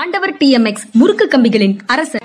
[0.00, 2.24] ஆண்டவர் D M X முறுக்கு கம்பிகளின் அரசர்.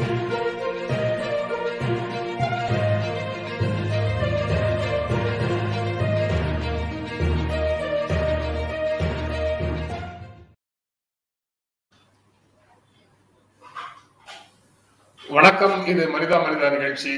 [15.29, 17.13] வணக்கம் இது மனிதா மனிதா நிகழ்ச்சி.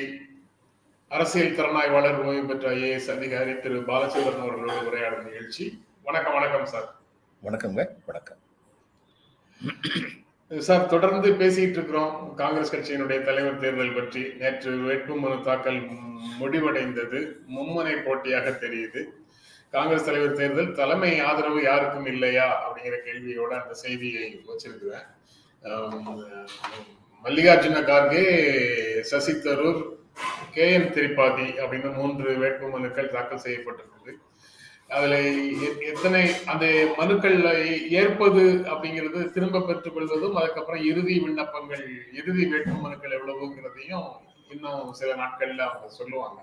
[1.08, 5.66] அரசியல் திறனாய்வாளர் ஓய்வு பெற்ற ஐஏஎஸ் அதிகாரி திரு பாலச்சந்திரன் அவர்களோடு உரையாடும் நிகழ்ச்சி.
[6.04, 6.90] வணக்கம் வணக்கம் சார்.
[7.44, 8.42] வணக்கங்க வணக்கம்.
[10.52, 14.24] சார் தொடர்ந்து பேசிட்டு இருக்கிறோம் காங்கிரஸ் கட்சியினுடைய தலைவர் தேர்தல் பற்றி.
[14.42, 15.80] நேற்று வேட்புமனு தாக்கல்
[16.40, 17.20] முடிவடைந்தது.
[17.56, 19.02] மும்முனை போட்டியாக தெரியுது.
[19.76, 25.08] காங்கிரஸ் தலைவர் தேர்தல் தலைமை ஆதரவு யாருக்கும் இல்லையா அப்படிங்கிற கேள்வியோட அந்த செய்தியை வச்சிருக்கிறேன்.
[27.26, 28.24] மல்லிகார்ஜுன கார்கே
[29.12, 29.82] சசி தரூர்
[30.56, 34.14] கே எம் திரிபாதி அப்படின்னு மூன்று வேட்புமனுக்கள் தாக்கல் செய்யப்பட்டிருக்குது.
[34.96, 35.18] அதுல
[35.92, 36.66] எத்தனை அந்த
[36.98, 37.50] மனுக்கள்ல
[38.00, 44.10] ஏற்பது அப்படிங்கிறது திரும்ப பெற்றுக் கொள்வதும் அதுக்கப்புறம் இறுதி விண்ணப்பங்கள் இறுதி வேட்பு மனுக்கள் எவ்வளவுங்கிறதையும்
[44.50, 46.40] இன்னும் சில நாட்கள்ல அவங்க சொல்லுவாங்க.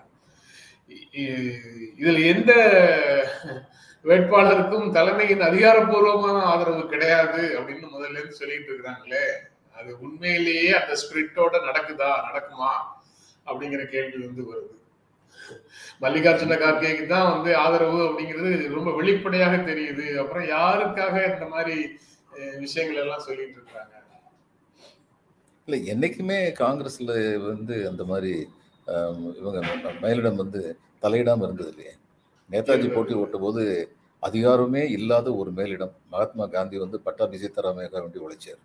[1.98, 2.52] இதுல எந்த
[4.05, 9.25] வேட்பாளருக்கும் தலைமையின் அதிகாரப்பூர்வமான ஆதரவு கிடையாது அப்படின்னு முதல்ல இருந்து சொல்லிட்டு இருக்கிறாங்களே.
[9.78, 12.72] அது உண்மையிலேயே அந்த ஸ்பிரிட்டோட நடக்குதா நடக்குமா
[13.47, 14.75] அப்படிங்கிற கேள்வி வந்து வருது.
[16.03, 20.06] மல்லிகார்ஜுன கார்கேக்கு தான் வந்து ஆதரவு அப்படிங்கிறது ரொம்ப வெளிப்படையாக தெரியுது.
[20.23, 21.77] அப்புறம் யாருக்காக இந்த மாதிரி
[22.65, 23.95] விஷயங்கள் எல்லாம் சொல்லிட்டு இருக்காங்க?
[25.69, 27.12] இல்லை என்னைக்குமே காங்கிரஸ்ல
[27.51, 28.33] வந்து அந்த மாதிரி
[29.41, 29.61] இவங்க
[30.05, 30.61] மேலிடம் வந்து
[31.05, 31.93] தலையிடாம இருந்தது இல்லையே.
[32.51, 33.62] நேதாஜி போட்டி ஓட்டும் போது
[34.23, 35.93] அதிகாரமே இல்லாத ஒரு மேலிடம்.
[36.12, 38.61] மகாத்மா காந்தி வந்து பட்டாபி சீதாராமையாக வேண்டி உழைச்சார்.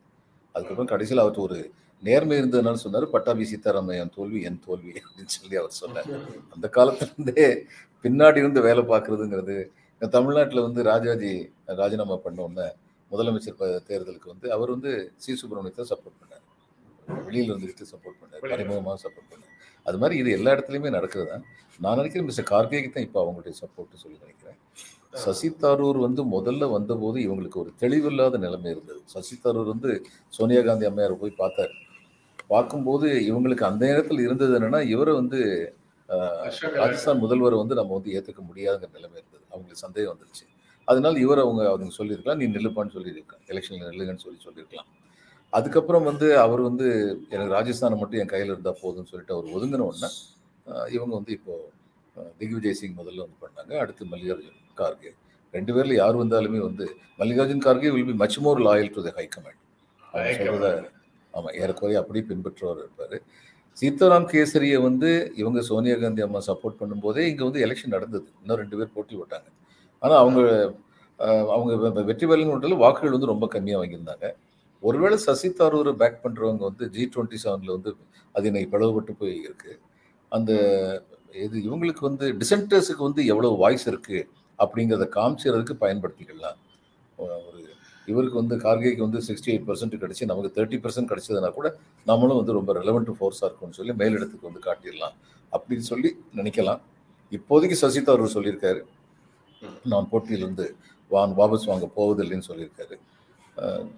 [0.56, 1.60] அதுக்கப்புறம் கடைசியில் அவருக்கு ஒரு
[2.06, 6.10] நேர்மை இருந்ததுனால சொன்னார் பட்டாபி சீதாராமையன் தோல்வி என் தோல்வி அப்படின்னு சொல்லி அவர் சொன்னார்.
[6.56, 7.46] அந்த காலத்துலேருந்தே
[8.06, 9.58] பின்னாடி இருந்து வேலை பார்க்கறதுங்கிறது
[10.02, 11.32] தமிழ்நாட்டில் வந்து ராஜாஜி
[11.80, 12.68] ராஜினாமா பண்ணோன்னே
[13.12, 14.92] முதலமைச்சர் தேர்தலுக்கு வந்து அவர் வந்து
[15.24, 15.32] சி.
[15.42, 16.44] சுப்பிரமணியத்தை சப்போர்ட் பண்ணார்.
[17.28, 18.42] வெளியில் இருந்துக்கிட்டு சப்போர்ட் பண்ணார்.
[18.46, 19.52] மறைமுகமாக சப்போர்ட் பண்ணார்.
[19.86, 21.46] அது மாதிரி இது எல்லா இடத்துலையுமே நடக்கிறது தான்
[21.80, 24.58] நான் நினைக்கிறேன் மிஸ்டர் கார்கேக்கு தான் இப்போ அவங்களுடைய சப்போர்ட் சொல்லி நினைக்கிறேன்.
[25.24, 29.02] சசி தரூர் வந்து முதல்ல வந்தபோது இவங்களுக்கு ஒரு தெளிவில்லாத நிலைமை இருந்தது.
[29.06, 29.92] சசி தரூர் வந்து
[30.34, 31.74] சோனியா காந்தி அம்மையார் போய் பார்த்தார்.
[32.52, 35.40] பார்க்கும்போது இவங்களுக்கு அந்த நேரத்தில் இருந்தது என்னன்னா இவரை வந்து
[36.80, 39.44] ராஜஸ்தான் முதல்வரை வந்து நம்ம வந்து ஏற்றுக்க முடியாதுங்கிற நிலைமை இருந்தது.
[39.52, 40.46] அவங்களுக்கு சந்தேகம் வந்துருச்சு.
[40.88, 43.44] அதனால இவர் அவங்க அவங்க சொல்லியிருக்கலாம் நீ நில்லுப்பான்னு சொல்லியிருக்கலாம்.
[43.52, 44.90] எலெக்ஷனில் நில்லுங்கன்னு சொல்லி சொல்லியிருக்கலாம்.
[45.58, 46.88] அதுக்கப்புறம் வந்து அவர் வந்து
[47.34, 50.10] எனக்கு ராஜஸ்தானை மட்டும் என் கையில் இருந்தால் போதும்னு சொல்லிட்டு அவர் ஒதுங்கின உடனே
[50.96, 51.56] இவங்க வந்து இப்போ
[52.40, 53.74] திக்விஜய் சிங் முதல்ல வந்து பண்ணாங்க.
[53.84, 55.12] அடுத்து மல்லிகார்ஜுன் கார்கே.
[55.54, 56.86] ரெண்டு பேர்ல யார் வந்தாலுமே வந்து
[57.20, 59.62] Mallikarjun Kharge will be much more loyal to the high command
[61.36, 63.18] ஆமாம் ஏறக்குறைய அப்படியே பின்பற்றுவார் இருப்பார்
[63.78, 65.10] சீதாராம் கேசரியை வந்து
[65.42, 68.28] இவங்க சோனியா காந்தி அம்மா சப்போர்ட் பண்ணும்போதே இங்கே வந்து எலெக்ஷன் நடந்தது.
[68.42, 69.48] இன்னும் ரெண்டு பேர் போட்டி விட்டாங்க
[70.02, 70.42] ஆனால் அவங்க
[71.56, 74.28] அவங்க வெற்றி பெறலன்னு வாக்குகள் வந்து ரொம்ப கம்மியாக வாங்கியிருந்தாங்க.
[74.84, 77.92] ஒருவேளை சசி தரூரை பேக் பண்ணுறவங்க வந்து ஜி டுவெண்ட்டி செவனில் வந்து
[78.36, 79.80] அது இன்னைக்கு பிளவுபட்டு போய் இருக்குது
[80.32, 80.52] அந்த
[81.46, 84.28] இது இவங்களுக்கு வந்து டிசென்டர்ஸுக்கு வந்து எவ்வளோ வாய்ஸ் இருக்குது
[84.60, 86.60] அப்படிங்கிறத காமிச்சுறதுக்கு பயன்படுத்திக்கலாம்.
[87.24, 87.62] ஒரு
[88.12, 91.70] இவருக்கு வந்து கார்கேக்கு வந்து சிக்ஸ்டி எயிட் பர்சன்ட் கிடச்சி நமக்கு தேர்ட்டி பர்சன்ட் கிடச்சதுனா கூட
[92.10, 95.16] நம்மளும் வந்து ரொம்ப ரெலவெண்ட் ஃபோர்ஸாக இருக்கும்னு சொல்லி மேலிடத்துக்கு வந்து காட்டிடலாம்
[95.56, 96.82] அப்படின்னு சொல்லி நினைக்கலாம்.
[97.32, 98.82] இப்போதைக்கு சசி தரூர் சொல்லியிருக்காரு.
[99.92, 100.66] நான் போட்டியிலிருந்து
[101.12, 102.96] வான் வாபஸ் வாங்க போவதில்லைன்னு சொல்லியிருக்காரு.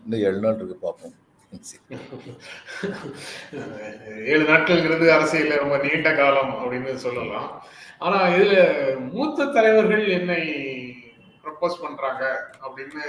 [0.04, 1.16] இன்னும் ஏழு நாள் இருக்கு பார்ப்போம்.
[4.32, 7.50] ஏழு நாட்கள்ங்கிறது அரசியல ரொம்ப நீண்ட காலம் அப்படின்னு சொல்லலாம்.
[8.06, 8.56] ஆனா இதுல
[9.14, 10.42] மூத்த தலைவர்கள் என்னை
[11.44, 12.24] ப்ரப்போஸ் பண்றாங்க
[12.66, 13.04] அப்படின்னு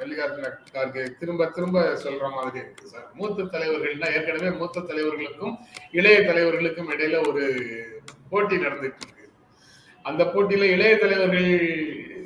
[0.00, 3.08] மல்லிகார்ஜுன கார்கே திரும்ப திரும்ப சொல்ற மாதிரி இருக்கு சார்.
[3.14, 5.54] மூத்த தலைவர்கள்னா ஏற்கனவே மூத்த தலைவர்களுக்கும்
[5.90, 7.44] இளைய தலைவர்களுக்கும் இடையில ஒரு
[8.30, 9.26] போட்டி நடந்துட்டு இருக்கு.
[10.02, 11.50] அந்த போட்டியில இளைய தலைவர்கள்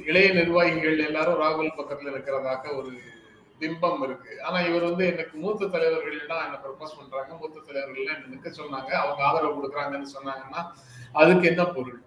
[0.07, 2.93] இளைய நிர்வாகிகள் எல்லாரும் ராகுல் பக்கத்துல இருக்கிறதாக ஒரு
[3.61, 4.43] பிம்பம் இருக்கு.
[4.43, 7.35] ஆனா இவர் வந்து எனக்கு மூத்த தலைவர்கள் தான் என்ன ப்ரப்போஸ் பண்றாங்க.
[7.41, 8.91] மூத்த தலைவர்கள் என்ன நிற்க சொன்னாங்க.
[9.03, 10.63] அவங்க ஆதரவு கொடுக்குறாங்கன்னு சொன்னாங்கன்னா
[11.13, 12.01] அதுக்கு என்ன பொருள்?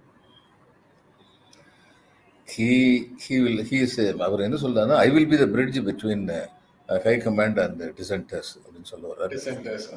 [2.53, 2.69] He
[3.23, 3.97] he will he is
[4.27, 6.27] அவர் என்ன சொல்றாருன்னா I will be the bridge between
[6.89, 9.39] high command and dissenters அப்படின்னு சொல்ல வர்றாரு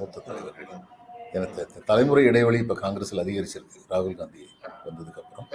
[0.00, 0.80] மூத்த தலைவர்கள்
[1.38, 3.80] எனக்கு தலைமுறை இடைவெளி இப்போ காங்கிரஸில் அதிகரிச்சிருக்கு.
[3.92, 4.40] ராகுல் காந்தி
[4.86, 5.48] வந்ததுக்கு அப்புறம்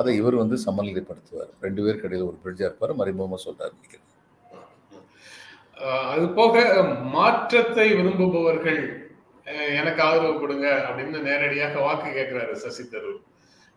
[0.00, 1.52] அதை இவர் வந்து சமநிலைப்படுத்துவார்.
[1.66, 2.92] ரெண்டு பேருக்கு இடையில ஒரு பிரிட்ஜா இருப்பார்.
[3.00, 4.10] மறைமுகமாக சொல்றாரு நினைக்கிறேன்
[6.12, 6.64] அது போக
[7.16, 8.82] மாற்றத்தை விரும்புபவர்கள்
[9.78, 13.22] எனக்கு ஆதரவு கொடுங்க அப்படின்னு நேரடியாக வாக்கு கேட்கிறாரு Shashi Tharoor.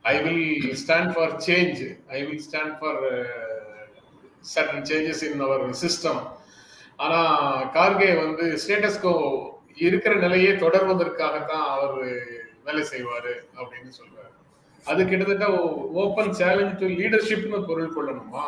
[0.05, 1.79] I will stand for change
[2.17, 2.99] I will stand for
[4.53, 6.21] certain changes in our system
[6.99, 7.19] ஆனா
[7.75, 9.13] கார்கே வந்து ஸ்டேட்டஸ்கோ
[9.87, 14.31] இருக்கிற நிலையே தொடர்வதற்காகத்தான் அவர் uh, வேலை செய்வாரு அப்படின்னு சொல்றாரு.
[14.85, 15.45] அது கிட்டத்தட்ட
[16.01, 18.45] ஓப்பன் சேலஞ்ச் டு லீடர்ஷிப்னு பொருள் கொள்ளணுமா?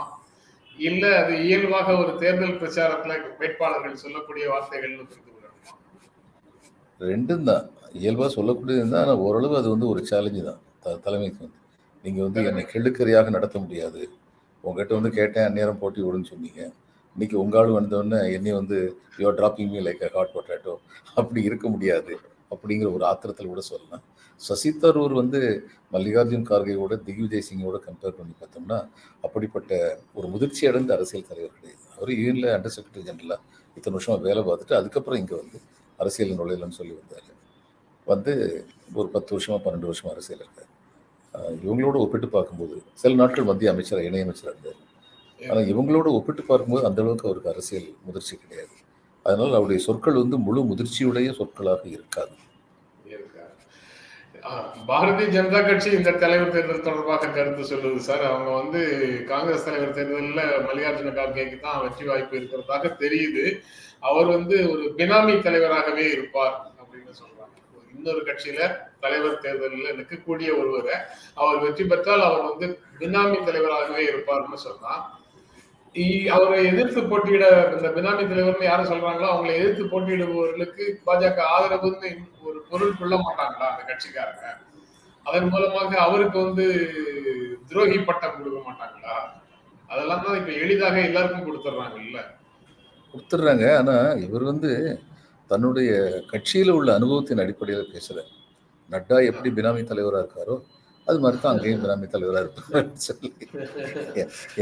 [0.78, 5.76] இல்ல அது இயல்பாக ஒரு தேர்தல் பிரச்சாரத்துல வேட்பாளர்கள் சொல்லக்கூடிய வார்த்தைகள்னு புரிந்து கொள்ளணுமா?
[7.02, 7.66] ரெண்டும் தான்.
[8.02, 10.60] இயல்பாக சொல்லக்கூடியது தான் ஆனால் ஓரளவு அது வந்து ஒரு சேலஞ்சு தான்.
[11.06, 11.60] தலைமைக்கு வந்து
[12.04, 14.02] நீங்கள் வந்து என்னை கெழுக்கறியாக நடத்த முடியாது.
[14.64, 16.62] உங்ககிட்ட வந்து கேட்டேன் அந்நேரம் போட்டி விடுன்னு சொன்னீங்க.
[17.16, 18.78] இன்னைக்கு உங்க ஆள் வந்தோடனே என்னை வந்து
[19.24, 20.74] yo dropping me like hot potato
[21.20, 22.14] அப்படி இருக்க முடியாது
[22.54, 24.04] அப்படிங்கிற ஒரு ஆத்திரத்தில் கூட சொல்லலாம்.
[24.42, 25.40] சசி தரூர் வந்து
[25.94, 28.78] மல்லிகார்ஜுன் கார்கேயோட திக்விஜய் சிங்கோட கம்பேர் பண்ணி பார்த்தோம்னா
[29.26, 29.72] அப்படிப்பட்ட
[30.18, 31.84] ஒரு முதிர்ச்சி அடைந்த அரசியல் தலைவர் கிடையாது.
[31.96, 33.42] அவர் யூனியனில் அண்டர் செக்ரட்டரி ஜெனரலாக
[33.78, 35.60] இத்தனை வருஷமாக வேலை பார்த்துட்டு அதுக்கப்புறம் இங்கே வந்து
[36.00, 37.30] அரசியல் நுழையலன்னு சொல்லி வந்தார்.
[38.08, 38.34] வந்து
[39.00, 40.70] ஒரு பத்து வருஷமாக பன்னெண்டு வருஷமாக அரசியல் இருக்கார்.
[41.66, 44.80] இவங்களோட ஒப்பிட்டு பார்க்கும்போது சில நாட்கள் மத்திய அமைச்சர் இணையமைச்சராக இருந்தார்.
[45.40, 48.76] ஆனால் இவங்களோட ஒப்பிட்டு பார்க்கும்போது அந்த அளவுக்கு அவருக்கு அரசியல் முதிர்ச்சி கிடையாது.
[49.26, 52.36] அதனால் அவருடைய சொற்கள் வந்து முழு முதிர்ச்சியுடைய சொற்களாக இருக்காது.
[54.90, 58.24] பாரதிய ஜனதா கட்சி இந்த தலைவர் தேர்தல் தொடர்பாக கருத்து சொல்லுது சார்.
[58.30, 58.80] அவங்க வந்து
[59.32, 63.44] காங்கிரஸ் தலைவர் தேர்தலில் மல்லிகார்ஜுன கார்கேக்கு தான் வெற்றி வாய்ப்பு இருக்கிறதாக தெரியுது.
[64.10, 67.39] அவர் வந்து ஒரு பினாமி தலைவராகவே இருப்பார் அப்படின்னு சொல்றாங்க.
[68.00, 68.62] இன்னொரு கட்சியில
[69.00, 70.96] தலைவர் தேர்தலில் நிற்கக்கூடிய ஒருவரை
[71.36, 72.68] அவர் வெற்றி பெற்றால் அவர் வந்து
[73.00, 74.94] பினாமி தலைவராகவே இருப்பார்னு சொன்னா
[76.30, 82.10] அவரை எதிர்த்து போட்டியிட இந்த பினாமி தலைவர்னு யாரும் சொல்றாங்களோ அவங்களை எதிர்த்து போட்டியிடுபவர்களுக்கு பாஜக ஆதரவுன்னு
[82.44, 84.46] ஒரு பொருள் கொள்ள மாட்டாங்களா அந்த கட்சிக்காரங்க?
[85.26, 86.66] அதன் மூலமாக அவருக்கு வந்து
[87.70, 89.16] துரோகி பட்டம் கொடுக்க மாட்டாங்களா?
[89.90, 92.20] அதெல்லாம் தான் இப்ப எளிதாக எல்லாருக்கும் கொடுத்துட்றாங்க இல்ல
[93.14, 94.72] கொடுத்துட்றாங்க ஆனால் இவர் வந்து
[95.52, 95.92] தன்னுடைய
[96.34, 98.34] கட்சியில் உள்ள அனுபவத்தின் அடிப்படையில் பேசுகிறார்
[98.90, 100.58] நட்டா எப்படி பினாமி தலைவராக இருக்காரோ
[101.08, 103.30] அது மாதிரி தான் அங்கேயும் பினாமி தலைவராக இருப்பார் சொல்லி.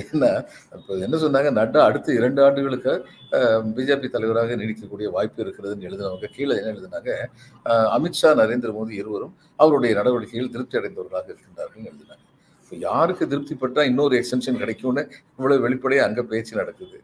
[0.01, 0.30] ஏன்னா
[0.78, 1.50] இப்போ என்ன சொன்னாங்க?
[1.57, 2.94] நட்டா அடுத்த இரண்டு ஆண்டுகளுக்கு
[3.78, 7.10] பிஜேபி தலைவராக நீடிக்கக்கூடிய வாய்ப்பு இருக்கிறதுன்னு எழுதினவங்க கீழே என்ன எழுதினாங்க?
[7.98, 12.24] அமித்ஷா நரேந்திர மோடி இருவரும் அவருடைய நடவடிக்கையில் திருப்தி அடைந்தவர்களாக இருக்கின்றார்கள் எழுதினாங்க.
[12.63, 15.04] இப்போ யாருக்கு திருப்திப்பட்டால் இன்னொரு எக்ஸ்டென்ஷன் கிடைக்கும்னு
[15.38, 16.98] இவ்வளோ வெளிப்படையாக அங்கே பேச்சு நடக்குது?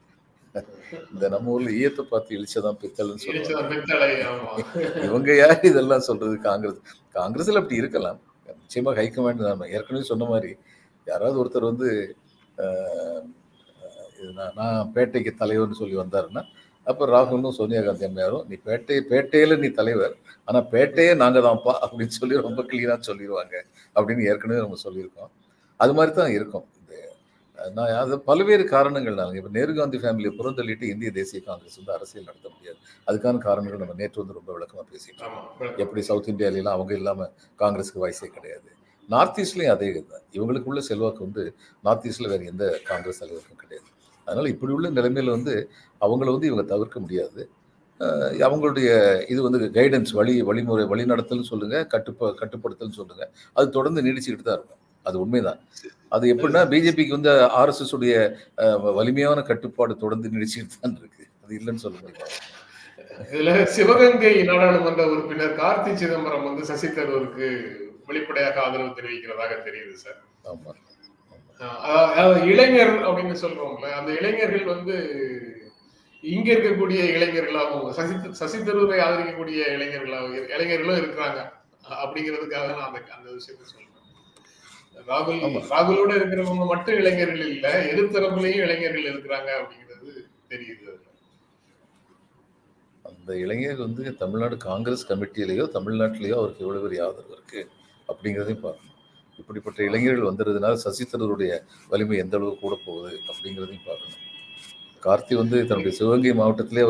[1.14, 3.78] இந்த நம்ம ஊர்ல ஈயத்தை பார்த்து இழிச்சதான் பித்தல்னு சொல்லுவாங்க.
[5.08, 6.36] இவங்க யார் இதெல்லாம் சொல்றது?
[6.48, 6.82] காங்கிரஸ்.
[7.18, 8.20] காங்கிரஸ்ல அப்படி இருக்கலாம்.
[8.64, 10.52] நிச்சயமா ஹைகமாண்ட் நான் ஏற்கனவே சொன்ன மாதிரி
[11.08, 11.90] யாராவது ஒருத்தர் வந்து
[14.60, 16.44] நான் பேட்டைக்கு தலைவர்னு சொல்லி வந்தாருன்னா
[16.88, 20.16] அப்போ ராகுலும் சோனியா காந்தி அம்மையாரும் நீ பேட்டை பேட்டையில நீ தலைவர்.
[20.48, 23.56] ஆனா பேட்டையே நாங்க தான்ப்பா அப்படின்னு சொல்லி ரொம்ப கிளீனா சொல்லிடுவாங்க
[23.96, 25.32] அப்படின்னு ஏற்கனவே நம்ம சொல்லியிருக்கோம்.
[25.80, 26.66] அது மாதிரி தான் இருக்கும்.
[27.60, 32.48] நான் அது பல்வேறு காரணங்கள்னால இப்போ நேரு காந்தி ஃபேமிலியை புறந்தள்ளிட்டு இந்திய தேசிய காங்கிரஸ் வந்து அரசியல் நடத்த
[32.56, 32.78] முடியாது.
[33.08, 37.28] அதுக்கான காரணங்கள் நம்ம நேற்று வந்து ரொம்ப விளக்கமா பேசிட்டோம் ஆமா எப்படி சவுத் இந்தியாவிலாம் அவங்க இல்லாம
[37.60, 38.70] காங்கிரஸுக்கு வயசே கிடையாது.
[39.10, 40.26] நார்த் ஈஸ்ட்லயும் அதே இதுதான்.
[40.38, 41.44] இவங்களுக்குள்ள செல்வாக்கு வந்து
[41.84, 43.90] நார்த் ஈஸ்ட்ல வேற எந்த காங்கிரஸ் தலைவருக்கும் கிடையாது.
[44.28, 45.56] அதனால இப்படி உள்ள நிலைமையில வந்து
[46.02, 47.42] அவங்கள வந்து இவங்க தவிர்க்க முடியாது.
[48.46, 48.90] அவங்களுடைய
[49.34, 53.24] இது வந்து கைடன்ஸ் வழி வழிமுறை வழிநடத்தல்னு சொல்லுங்க கட்டுப்ப கட்டுப்படுத்தல்னு சொல்லுங்க.
[53.56, 54.80] அது தொடர்ந்து நீடிச்சுக்கிட்டு தான் இருக்கும்.
[55.06, 55.60] அது உண்மைதான்.
[56.16, 58.16] அது எப்படின்னா பிஜேபிக்கு வந்து ஆர்எஸ்எஸ் உடைய
[58.98, 61.24] வலிமையான கட்டுப்பாடு தொடர்ந்து நீடிச்சுக்கிட்டு தான் இருக்கு.
[61.44, 62.36] அது இல்லைன்னு சொல்ல முடியாது.
[63.34, 67.48] இதுல சிவகங்கை நாடாளுமன்ற உறுப்பினர் கார்த்தி சிதம்பரம் வந்து சசி தரூருக்கு
[68.08, 70.20] வெளிப்படையாக ஆதரவு தெரிவிக்கிறதாக தெரியுது சார்.
[70.52, 70.72] ஆமா.
[72.16, 74.96] அதாவது இளைஞர் அப்படின்னு சொல்றோம்ல அந்த இளைஞர்கள் வந்து
[76.24, 81.40] இங்க இருக்கக்கூடிய இளைஞர்களாகவும் சசி சசி தரூரை ஆதரிக்கக்கூடிய இளைஞர்களாகவும் இளைஞர்களும் இருக்கிறாங்க
[82.04, 83.90] அப்படிங்கிறதுக்காக நான் அந்த அந்த விஷயத்தை சொல்றேன்.
[84.96, 85.40] ராகுல்.
[85.72, 90.12] ராகுலோட இருக்கிறவங்க மட்டும் இளைஞர்கள் இல்ல எதிர்த்தரப்புலையும் இளைஞர்கள் இருக்கிறாங்க அப்படிங்கிறது
[90.52, 90.92] தெரியுது.
[93.06, 97.62] அந்த இளைஞர் வந்து தமிழ்நாடு காங்கிரஸ் கமிட்டியிலேயோ தமிழ்நாட்டிலேயோ அவருக்கு எவ்வளவு பெரிய ஆதரவு இருக்கு
[98.10, 98.90] அப்படிங்கிறதையும் பார்க்கணும்
[99.40, 101.54] இப்படிப்பட்ட இளைஞர்கள் வந்துடுறதுனால சசி தரூருடைய
[101.90, 104.20] வலிமை எந்த அளவு கூட போகுது அப்படிங்கிறதையும் பார்க்கணும்
[105.04, 106.84] கார்த்தி வந்து தன்னுடைய சிவகங்கை மாவட்டத்திலே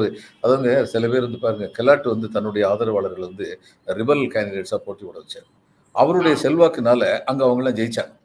[0.44, 3.48] அதாங்க சில பேர் வந்து பாருங்க கெலாட் வந்து தன்னுடைய ஆதரவாளர்கள் வந்து
[3.88, 5.48] ரிபல் கேண்டிடேட்ஸாக போட்டி விட வச்சார்
[5.94, 8.22] அவருடைய செல்வாக்குனால அங்க அவங்க எல்லாம் ஜெயிச்சாங்க.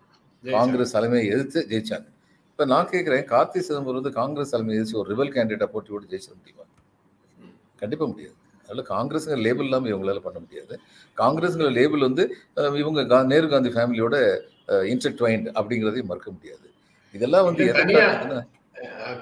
[0.51, 2.07] காங்கிரஸ் தலைமையை எதிர்த்து ஜெயிச்சாங்க.
[2.51, 6.37] இப்ப நான் கேட்கிறேன் கார்த்தி சிதம்பரம் வந்து காங்கிரஸ் தலைமையை எதிர்த்து ஒரு ரிபல் கேண்டிடேட்டா போட்டி விட்டு ஜெயிச்சிட
[6.37, 6.63] முடியுமா?
[7.77, 8.35] கண்டிப்பா முடியாது.
[8.69, 10.81] அதனால காங்கிரஸுங்கிற லேபிள் இல்லாமல் இவங்களால பண்ண முடியாது.
[11.17, 16.71] காங்கிரஸுங்கிற லேபிள் வந்து இவங்க கா- நேரு காந்தி ஃபேமிலியோட இன்டர்ட்வைன்ட் அப்படிங்கிறதையும் மறுக்க முடியாது.
[17.13, 17.73] இதெல்லாம் வந்து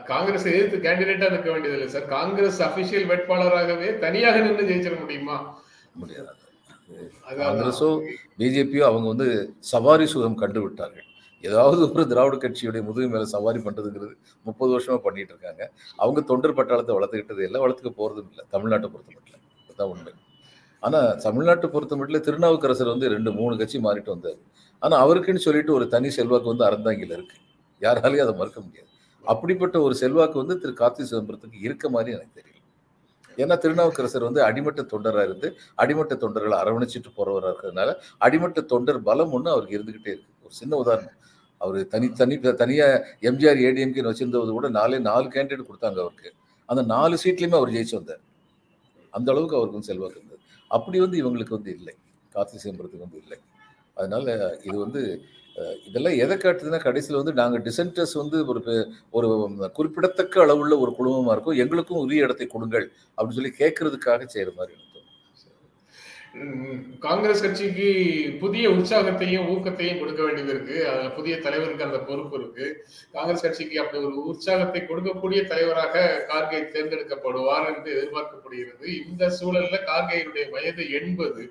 [0.04, 2.06] காங்கிரஸ் எதிர்த்து கேண்டிடேட்டா இருக்க வேண்டியது இல்லை சார்.
[2.06, 5.58] காங்கிரஸ் அபிஷியல் வேட்பாளராகவே தனியாக நின்று ஜெயிச்சிட முடியுமா?
[5.92, 6.26] முடியாது.
[7.38, 7.88] காங்கிரஸோ
[8.40, 9.28] பிஜேபியோ அவங்க வந்து
[9.72, 11.06] சவாரி சுகம் கண்டு விட்டார்கள்.
[11.44, 14.14] ஏதாவது ஒரு திராவிட கட்சியுடைய முதுகு மேல சவாரி பண்றதுங்கிறது
[14.46, 15.62] முப்பது வருஷமா பண்ணிட்டு இருக்காங்க.
[15.96, 20.12] அவங்க தொண்டர் பட்டாளத்தை வளர்த்துக்கிட்டது எல்லாம் வளர்த்துக்க போறதும் இல்லை தமிழ்நாட்டை பொறுத்த மட்டும் அதுதான் உண்மை.
[20.82, 24.40] ஆனா தமிழ்நாட்டை பொறுத்த மட்டும் திருநாவுக்கரசர் வந்து ரெண்டு மூணு கட்சி மாறிட்டு வந்தார்.
[24.82, 27.36] ஆனா அவருக்குன்னு சொல்லிட்டு ஒரு தனி செல்வாக்கு வந்து அறந்தாங்கில இருக்கு.
[27.82, 28.90] யாராலையும் அதை மறுக்க முடியாது.
[29.24, 30.72] அப்படிப்பட்ட ஒரு செல்வாக்கு வந்து திரு.
[30.80, 32.55] கார்த்தி சிதம்பரத்துக்கு இருக்க மாதிரி எனக்கு தெரியல.
[33.36, 39.50] ஏன்னா திருநாவுக்கரசர் வந்து அடிமட்ட தொண்டராக இருந்து அடிமட்ட தொண்டர்களை அரவணைச்சிட்டு போறவராக இருக்கிறதுனால அடிமட்ட தொண்டர் பலம் ஒன்று
[39.50, 40.32] அவருக்கு இருந்துகிட்டே இருக்கு.
[40.42, 41.16] ஒரு சின்ன உதாரணம்.
[41.60, 46.32] அவர் தனி தனி தனியாக எம்ஜிஆர் ஏடிஎம்கேன்னு வச்சிருந்தது கூட நாலே நாலு கேண்டிடேட் கொடுத்தாங்க அவருக்கு.
[46.66, 48.22] அந்த நாலு சீட்லேயுமே அவர் ஜெயிச்சு வந்தார்.
[49.10, 50.40] அந்த அளவுக்கு அவருக்கு வந்து செல்வாக்கு இருந்தது.
[50.68, 51.94] அப்படி வந்து இவங்களுக்கு வந்து இல்லை.
[52.34, 53.38] கார்த்தி சிதம்பரத்துக்கு வந்து இல்லை.
[53.94, 55.02] அதனால இது வந்து
[55.88, 58.60] இதெல்லாம் எதை காட்டுதுன்னா கடைசியில் வந்து நாங்கள் டிசென்டர்ஸ் வந்து ஒரு
[59.18, 59.28] ஒரு
[59.78, 61.60] குறிப்பிடத்தக்க அளவுள்ள ஒரு குழுமமா இருக்கும்.
[61.64, 62.86] எங்களுக்கும் உரிய இடத்தை கொடுங்கள்
[63.16, 64.76] அப்படின்னு சொல்லி கேட்கறதுக்காக செய்கிற மாதிரி
[67.04, 67.86] காங்கிரஸ் கட்சிக்கு
[68.40, 70.76] புதிய உற்சாகத்தையும் ஊக்கத்தையும் கொடுக்க வேண்டியது இருக்கு.
[70.90, 72.66] அதுல புதிய தலைவருக்கு அந்த பொறுப்பு இருக்கு.
[73.14, 78.88] காங்கிரஸ் கட்சிக்கு அப்படி ஒரு உற்சாகத்தை கொடுக்கக்கூடிய தலைவராக கார்கே தேர்ந்தெடுக்கப்படுவார் என்று எதிர்பார்க்கப்படுகிறது.
[79.06, 81.44] இந்த சூழல்ல கார்கேயுடைய வயது எண்பது.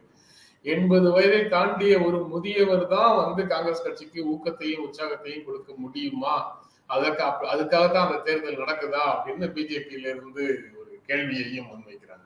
[0.66, 6.64] எண்பது வயதை தாண்டிய ஒரு முதியவர் தான் வந்து காங்கிரஸ் கட்சிக்கு ஊக்கத்தையும் உற்சாகத்தையும் கொடுக்க முடியுமா?
[6.86, 9.04] அதற்கு அப்ப- அதுக்காகத்தான் அந்த தேர்தல் நடக்குதா?
[9.06, 12.26] அப்படின்னு பிஜேபியில இருந்து ஒரு கேள்வியையும் முன்வைக்கிறாங்க.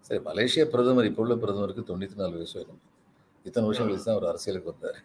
[0.00, 2.80] சரி மலேசிய பிரதமர் இப்போ உள்ள பிரதமருக்கு தொண்ணூற்றி நாலு வயசு வேணும்
[3.44, 5.04] இத்தனை வருஷம் கழிச்சு தான் அவர் அரசியலுக்கு வந்தார்.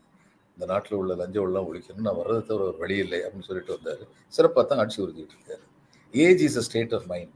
[0.53, 4.07] இந்த நாட்டில் உள்ள லஞ்ச ஒல்லாம் ஒழிக்கணும் நான் வர்றதை தவிர ஒரு வழி இல்லை அப்படின்னு சொல்லிட்டு வந்தார்.
[4.27, 5.63] சிறப்பாக தான் ஆட்சி உறுதிட்டு இருக்காரு.
[6.11, 7.35] Age is a state of mind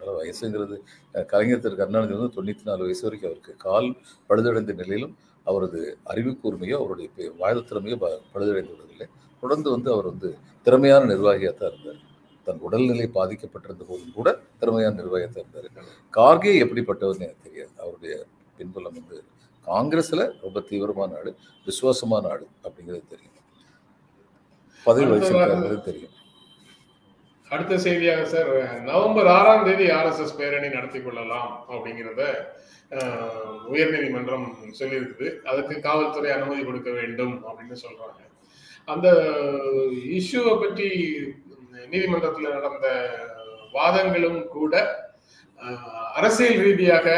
[0.00, 1.76] அதனால் வயசுங்கிறது கலைஞர் திரு.
[1.76, 3.96] கருணாநிதி வந்து தொண்ணூற்றி நாலு வயசு வரைக்கும் அவருக்கு கால்
[4.28, 9.06] பழுதடைந்த நிலையிலும் அவரது அறிவு கூர்மையோ அவருடைய வாழ்த்து திறமையோ ப- பழுதடைந்து விடவில்லை
[9.40, 12.02] தொடர்ந்து வந்து அவர் வந்து திறமையான நிர்வாகியாக தான் இருந்தார்.
[12.44, 15.84] தன் உடல்நிலை பாதிக்கப்பட்டிருந்த போதும் கூட திறமையான நிர்வாகத்தான் இருந்தார்.
[16.14, 17.70] கார்கே எப்படிப்பட்டவர்னு எனக்கு தெரியாது.
[17.78, 18.24] அவருடைய
[18.56, 19.24] பின்புலம் வந்து
[19.66, 23.36] காங்கிரஸ்ல ரொம்ப தீவிரமான நாடு விசுவாசமான நாடு அப்படிங்கிறது தெரியும்.
[24.84, 26.10] பதவி வகிச்சிருக்காங்கிறது தெரியும்.
[27.54, 28.50] அடுத்த செய்தியாக சார்
[28.88, 32.22] நவம்பர் ஆறாம் தேதி ஆர்எஸ்எஸ் பேரணி நடத்தி கொள்ளலாம் அப்படிங்கிறத
[33.72, 34.46] உயர்நீதிமன்றம்
[34.78, 35.28] சொல்லியிருக்குது.
[35.50, 38.20] அதுக்கு காவல்துறை அனுமதி கொடுக்க வேண்டும் அப்படின்னு சொல்றாங்க.
[38.92, 39.08] அந்த
[40.18, 40.88] இஷ்யூவை பற்றி
[41.92, 42.86] நீதிமன்றத்தில் நடந்த
[43.76, 44.74] வாதங்களும் கூட
[46.20, 47.08] அரசியல் ரீதியாக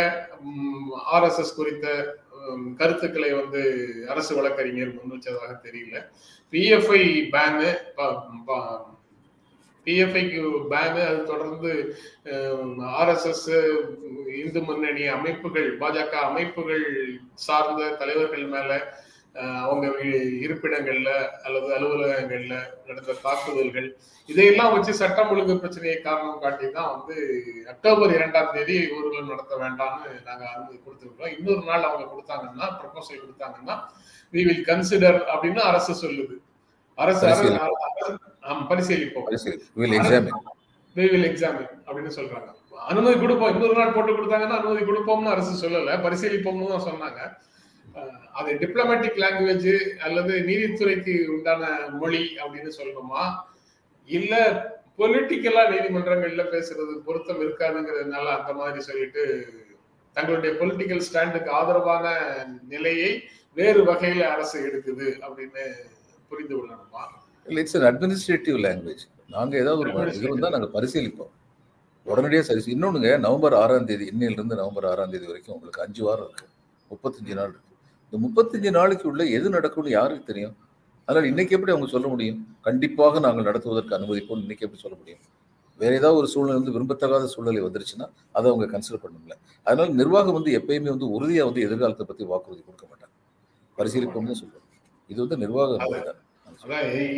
[1.16, 1.86] ஆர்எஸ்எஸ் குறித்த
[2.80, 3.62] கருத்துக்களை வந்து
[4.12, 5.98] அரசு வழக்கறிஞர் முன் வச்சதாக தெரியல
[6.52, 7.68] பிஎஃப்ஐ பேனு
[9.86, 10.40] பிஎஃப்ஐக்கு
[10.72, 11.72] பேனு அது தொடர்ந்து
[13.00, 13.46] ஆர்எஸ்எஸ்
[14.40, 16.86] இந்து முன்னணி அமைப்புகள் பாஜக அமைப்புகள்
[17.46, 18.72] சார்ந்த தலைவர்கள் மேல
[19.64, 19.86] அவங்க
[20.44, 21.10] இருப்பிடங்கள்ல
[21.44, 22.54] அல்லது அலுவலகங்கள்ல
[22.88, 23.86] நடந்த தாக்குதல்கள்
[24.28, 27.14] இதையெல்லாம் வச்சு சட்டம் ஒழுங்கு பிரச்சனையை காரணம் காட்டி தான் வந்து
[27.68, 33.76] அக்டோபர் இரண்டாம் தேதி ஊர்வலம் நடத்த வேண்டாம்னு நாங்க அனுமதி கொடுத்துருக்கோம் இன்னொரு நாள் அவங்க கொடுத்தாங்கன்னா ப்ரப்போசல் கொடுத்தாங்கன்னா
[34.34, 36.34] வி வில் கன்சிடர் அப்படின்னு அரசு சொல்லுது.
[36.94, 37.26] அரசு
[38.70, 39.26] பரிசீலிப்போம்.
[41.88, 42.48] அப்படின்னு சொல்றாங்க.
[42.90, 43.52] அனுமதி கொடுப்போம்.
[43.54, 47.20] இன்னொரு நாள் போட்டு கொடுத்தாங்கன்னா அனுமதி கொடுப்போம்னு அரசு சொல்லல பரிசீலிப்போம்னு தான் சொன்னாங்க.
[48.32, 53.22] அது டிப்ளமேட்டிக் லாங்குவேஜ் அல்லது நீதித்துறைக்கு உண்டான மொழி அப்படின்னு சொல்லணுமா?
[54.08, 54.34] இல்ல
[54.98, 59.22] பொலிட்டிக்கலா நீதிமன்றங்கள்ல பேசுறது பொருத்தம் இருக்காதுங்கிறதுனால அந்த மாதிரி சொல்லிட்டு
[60.12, 62.06] தங்களுடைய பொலிட்டிக்கல் ஸ்டாண்டுக்கு ஆதரவான
[62.68, 63.22] நிலையை
[63.54, 65.64] வேறு வகையில அரசு எடுக்குது அப்படின்னு
[66.30, 67.04] புரிந்து கொள்ளணுமா
[67.46, 71.32] இல்லை இட்ஸ் அட்மினிஸ்ட்ரேட்டிவ் லாங்குவேஜ் நாங்க ஏதாவது ஒரு இது இருந்தால் நாங்க பரிசீலிப்போம்.
[72.06, 76.46] உடனடியாக சரி இன்னொன்னுங்க நவம்பர் ஆறாம் தேதி இன்னையிலிருந்து நவம்பர் ஆறாம் தேதி வரைக்கும் உங்களுக்கு அஞ்சு வாரம் இருக்கு.
[76.90, 77.68] முப்பத்தஞ்சு நாள் இருக்கு.
[78.04, 80.54] இந்த முப்பத்தஞ்சு நாளைக்கு உள்ள எது நடக்கும்னு யாருக்கு தெரியும்?
[81.08, 82.40] அதனால இன்னைக்கு எப்படி அவங்க சொல்ல முடியும்?
[82.66, 85.22] கண்டிப்பாக நாங்கள் நடத்துவதற்கு அனுமதிப்போம் இன்னைக்கு எப்படி சொல்ல முடியும்?
[85.80, 89.36] வேற ஏதாவது ஒரு சூழ்நிலை வந்து விரும்பத்தகாத சூழ்நிலை வந்துருச்சுன்னா அதை அவங்க கன்சிடர் பண்ணணும்ல.
[89.66, 93.14] அதனால நிர்வாகம் வந்து எப்பயுமே வந்து உறுதியா வந்து எதிர்காலத்தை பத்தி வாக்குறுதி கொடுக்க மாட்டாங்க.
[93.78, 94.59] பரிசீலிப்போம்னு சொல்லுவோம்
[95.10, 95.70] இது வந்து நிர்வாக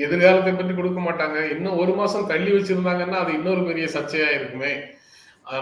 [0.05, 1.39] எதிர்காலத்தை பற்றி கொடுக்க மாட்டாங்க.
[1.55, 4.73] இன்னும் ஒரு மாசம் தள்ளி வச்சிருந்தாங்கன்னா அது இன்னொரு பெரிய சர்ச்சையா இருக்குமே.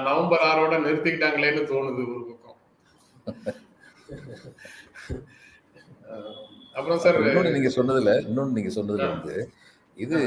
[0.08, 2.58] நவம்பர் ஆறோட நிறுத்திக்கிட்டாங்களேன்னு தோணுது ஒரு பக்கம்.
[6.78, 9.36] அப்புறம் சார் இன்னொன்னு நீங்க சொன்னதுல இன்னொன்னு நீங்க சொன்னதுல வந்து
[10.04, 10.18] இது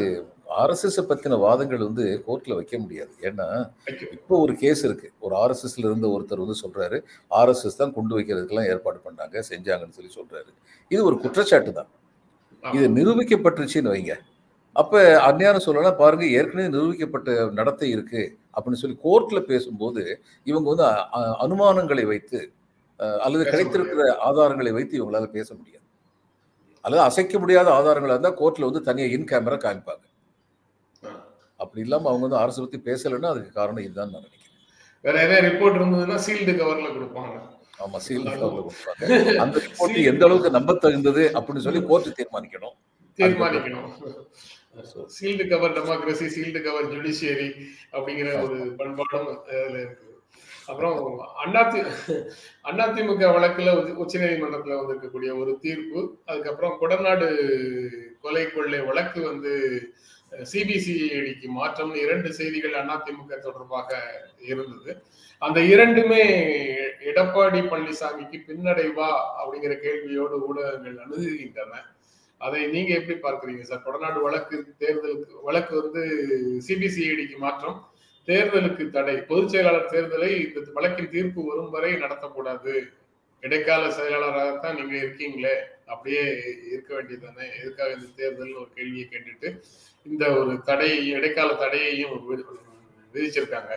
[0.62, 3.14] ஆர்எஸ்எஸ் பத்தின வாதங்கள் வந்து கோர்ட்ல வைக்க முடியாது.
[3.28, 3.48] ஏன்னா
[4.16, 5.08] இப்போ ஒரு கேஸ் இருக்கு.
[5.26, 6.98] ஒரு ஆர்எஸ்எஸ்ல இருந்த ஒருத்தர் வந்து சொல்றாரு
[7.40, 10.52] ஆர்எஸ்எஸ் தான் கொண்டு வைக்கிறதுக்கெல்லாம் ஏற்பாடு பண்ணாங்க செஞ்சாங்கன்னு சொல்லி சொல்றாரு.
[10.94, 11.90] இது ஒரு குற்றச்சாட்டு தான்.
[12.64, 14.16] இது நிரூபிக்கப்பட்டுருச்சுன்னு வைங்க.
[14.82, 17.30] அப்ப அந்நியாரம் சொல்லலாம் பாருங்க ஏற்கனவே நிரூபிக்கப்பட்ட
[17.60, 18.22] நடத்தை இருக்கு.
[18.56, 20.04] அப்படின்னு சொல்லி கோர்ட்ல பேசும்போது
[20.50, 20.88] இவங்க வந்து
[21.46, 22.42] அனுமானங்களை வைத்து
[23.26, 25.86] அல்லது கிடைத்திருக்கிற ஆதாரங்களை வைத்து இவங்களால பேச முடியாது.
[26.86, 30.04] அல்லது அசைக்க முடியாத ஆதாரங்களா இருந்தா கோர்ட்ல வந்து தனியா இன் கேமரா காமிப்பாங்க.
[31.64, 34.50] அப்படி இல்லாம அவங்க வந்து அரசு பத்தி பேசலைன்னா அதுக்கு காரணம் இதுதான் நான் நினைக்கிறேன்.
[35.06, 37.36] வேற ஏதாவது ரிப்போர்ட் இருந்ததுன்னா சீல்டு கவர்ல கொடுப்பாங்க.
[37.84, 39.38] ஆமா சீல் கொடுப்பாங்க.
[39.44, 42.76] அந்த ரிப்போர்ட் எந்த அளவுக்கு நம்ப தகுந்தது அப்படின்னு சொல்லி கோர்ட் தீர்மானிக்கணும்.
[43.20, 43.92] தீர்மானிக்கணும்.
[45.16, 47.50] Sealed cover democracy sealed cover judiciary
[47.96, 49.28] அப்படிங்கிற ஒரு பண்பாடும்
[49.58, 50.12] அதுல இருக்குது
[50.72, 50.96] அப்புறம்
[51.44, 51.80] அண்ணாதி
[52.72, 53.72] அதிமுக வழக்குல
[54.04, 57.28] உச்ச நீதிமன்றத்துல வந்திருக்கக்கூடிய ஒரு தீர்ப்பு அதுக்கப்புறம் கொடநாடு
[58.24, 59.54] கொலை கொள்ளை வழக்கு வந்து
[60.52, 63.90] சிபிசிஐடிக்கு மாற்றம் இரண்டு செய்திகள் அதிமுக தொடர்பாக
[64.52, 65.04] இருந்தது.
[65.42, 66.24] அந்த இரண்டுமே
[67.12, 69.10] எடப்பாடி பழனிசாமிக்கு பின்னடைவா
[69.40, 71.74] அப்படிங்கிற கேள்வியோடு ஊடகங்கள் அணுகுகின்றன.
[72.42, 73.86] அதை நீங்க எப்படி பார்க்கறீங்க சார்?
[73.86, 76.04] கொடநாடு வழக்கு தேர்தலுக்கு வழக்கு வந்து
[76.68, 77.78] சிபிசிஐடிக்கு மாற்றம்
[78.28, 82.74] தேர்தலுக்கு தடை பொதுச் செயலாளர் தேர்தலை இந்த வழக்கின் தீர்ப்பு வரும் வரை நடத்தக்கூடாது
[83.44, 85.56] இடைக்கால செயலாளராகத்தான் நீங்க இருக்கீங்களே?
[85.86, 86.22] அப்படியே
[86.72, 87.46] இருக்க வேண்டியதுதானே?
[87.62, 89.50] எதுக்காக இந்த தேர்தல் ஒரு கேள்வியை கேட்டுட்டு
[90.06, 92.14] இந்த ஒரு தடை இடைக்கால தடையையும்
[93.14, 93.74] விதிச்சிருக்காங்க.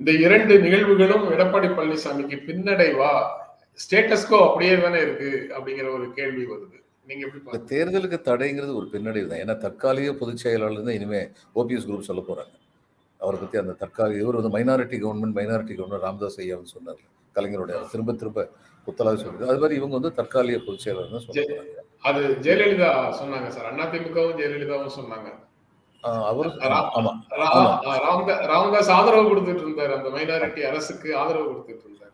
[0.00, 3.12] இந்த இரண்டு நிகழ்வுகளும் எடப்பாடி பழனிசாமிக்கு பின்னடைவா?
[3.82, 6.76] ஸ்டேட்டஸ்கோ அப்படியே தானே இருக்கு அப்படிங்கிற ஒரு கேள்வி வருது.
[7.06, 7.26] நீங்க?
[7.72, 9.42] தேர்தலுக்கு தடைங்கிறது ஒரு பின்னடைவு தான்.
[9.44, 11.22] ஏன்னா தற்காலிக பொதுச் செயலாளர் தான் இனிமே
[11.54, 12.54] ஓபிஎஸ் குரூப் சொல்ல போறாங்க.
[13.20, 17.02] அவரை பத்தி அந்த தற்காலிக இவர் வந்து minority government minority government Ramadoss ஐயாவும் சொன்னார்
[17.34, 18.42] கலைஞருடைய திரும்ப திரும்ப
[18.86, 20.86] குத்தலாக சொல்லுது அது மாதிரி இவங்க வந்து தற்காலிக பொதுச்
[21.28, 22.88] ஜெ- போறாங்க அது ஜெயலலிதா
[23.20, 23.68] சொன்னாங்க சார்.
[23.84, 25.28] அதிமுகவும் ஜெயலலிதாவும் சொன்னாங்க.
[26.24, 26.48] அவர்
[26.96, 27.12] ஆமா
[28.46, 29.94] ராமதாஸ் ஆதரவு கொடுத்துட்டு இருந்தார்.
[29.94, 32.12] அந்த மைனாரிட்டி அரசுக்கு ஆதரவு கொடுத்துட்டு இருந்தார்.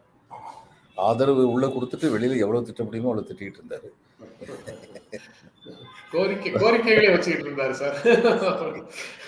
[0.96, 3.88] ஆதரவு உள்ள கொடுத்துட்டு வெளியில எவ்வளவு திட்ட முடியுமோ அவ்வளவு திட்டிட்டு இருந்தாரு.
[6.12, 7.96] கோரிக்கை கோரிக்கைகளை வச்சுக்கிட்டு இருந்தாரு சார்.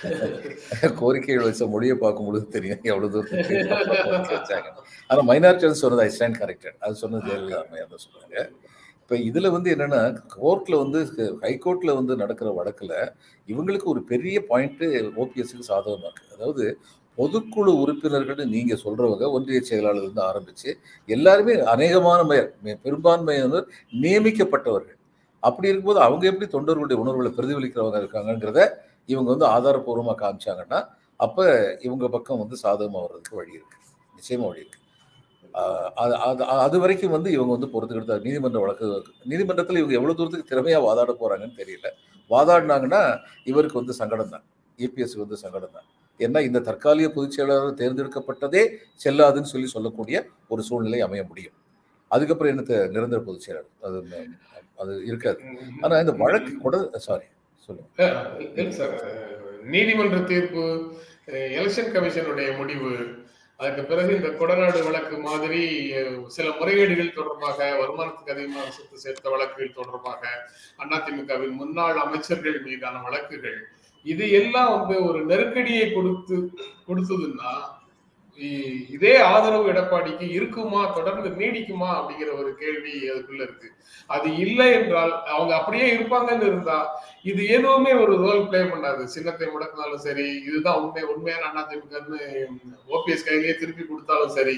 [1.00, 3.56] கோரிக்கைகள் வச்ச மொழியை பார்க்கும் பொழுது தெரியும் எவ்வளவு தூரத்துக்கு
[4.32, 4.68] வச்சாங்க
[5.10, 8.36] ஆனா மைனாரிட்டி சொன்னது ஐ ஸ்டாண்ட் கரெக்டட் அது சொன்னது ஜெயலலிதா அம்மையார் தான் சொன்னாங்க
[9.02, 10.00] இப்ப இதுல வந்து என்னன்னா
[10.36, 11.00] கோர்ட்ல வந்து
[11.44, 12.92] ஹைகோர்ட்ல வந்து நடக்கிற வழக்குல
[13.48, 14.84] இவங்களுக்கு ஒரு பெரிய பாயிண்ட்
[15.22, 16.34] ஓபிஎஸ்க்கு சாதகமா இருக்கு.
[16.36, 16.64] அதாவது
[17.18, 20.70] பொதுக்குழு உறுப்பினர்கள் நீங்க சொல்றவங்க ஒன்றிய செயலாளர் இருந்து ஆரம்பிச்சு
[21.08, 22.48] எல்லாருமே அநேகமான பெயர்
[22.84, 23.66] பெரும்பான்மையினர்
[24.02, 24.98] நியமிக்கப்பட்டவர்கள்.
[25.42, 28.60] அப்படி இருக்கும்போது அவங்க எப்படி தொண்டர்களுடைய உணர்வுகளை பிரதிபலிக்கிறவங்க இருக்காங்கங்கிறத
[29.12, 30.80] இவங்க வந்து ஆதாரப்பூர்வமாக காமிச்சாங்கன்னா
[31.20, 31.44] அப்போ
[31.86, 33.76] இவங்க பக்கம் வந்து சாதகமாக வர்றதுக்கு வழி இருக்கு.
[34.18, 34.78] நிச்சயமாக வழி இருக்கு.
[36.02, 38.86] அது அது அது வரைக்கும் வந்து இவங்க வந்து பொறுத்துக்கிட்டு நீதிமன்ற வழக்கு
[39.32, 41.88] நீதிமன்றத்தில் இவங்க எவ்வளோ தூரத்துக்கு திறமையாக வாதாட போகிறாங்கன்னு தெரியல.
[42.30, 43.02] வாதாடினாங்கன்னா
[43.50, 44.44] இவருக்கு வந்து சங்கடம் தான்
[44.78, 45.88] ஏபிஎஸ்சி வந்து சங்கடம் தான்
[46.20, 48.62] ஏன்னா இந்த தற்காலிக பொதுச் செயலாளர் தேர்ந்தெடுக்கப்பட்டதே
[49.04, 50.16] செல்லாதுன்னு சொல்லி சொல்லக்கூடிய
[50.52, 51.56] ஒரு சூழ்நிலை அமைய முடியும்.
[52.10, 53.72] அதுக்கப்புறம் என்னத்த நிரந்தர பொதுச் செயலாளர்?
[53.86, 53.98] அது
[54.78, 55.40] அது இருக்காது.
[55.82, 56.76] ஆனா இந்த வழக்கு கூட
[57.08, 57.26] சாரி
[57.68, 57.88] சொல்லுங்க.
[59.72, 60.64] நீதிமன்ற தீர்ப்பு
[61.58, 62.92] எலெக்ஷன் கமிஷனுடைய முடிவு
[63.60, 65.60] அதுக்கு பிறகு இந்த கொடநாடு வழக்கு மாதிரி
[66.28, 70.22] சில முறைகேடுகள் தொடர்பாக வருமானத்துக்கு அதிகமாக சொத்து சேர்த்த வழக்குகள் தொடர்பாக
[70.78, 73.60] அதிமுகவின் முன்னாள் அமைச்சர்கள் மீதான வழக்குகள்
[74.06, 76.36] இது எல்லாம் வந்து ஒரு நெருக்கடியை கொடுத்து
[76.86, 77.52] கொடுத்ததுன்னா
[78.88, 83.68] இதே ஆதரவு எடப்பாடிக்கு இருக்குமா தொடர்ந்து நீடிக்குமா அப்படிங்கிற ஒரு கேள்வி அதுக்குள்ள இருக்கு.
[84.06, 86.78] அது இல்லை என்றால் அவங்க அப்படியே இருப்பாங்கன்னு இருந்தா
[87.22, 89.04] இது எதுவுமே ஒரு ரோல் பிளே பண்ணாது.
[89.04, 92.20] சின்னத்தை முடக்கினாலும் சரி இதுதான் உண்மை உண்மையான அதிமுகன்னு
[92.96, 94.56] ஓபிஎஸ் கையிலேயே திருப்பி கொடுத்தாலும் சரி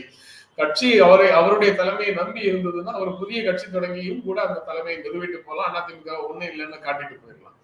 [0.57, 5.75] கட்சி அவரை அவருடைய தலைமையை நம்பி இருந்ததுன்னா ஒரு புதிய கட்சி தொடங்கியும் கூட அந்த தலைமையை நிறுவிட்டு போகலாம்.
[5.79, 7.57] அதிமுக ஒண்ணும் இல்லைன்னு காட்டிட்டு போயிடலாம்.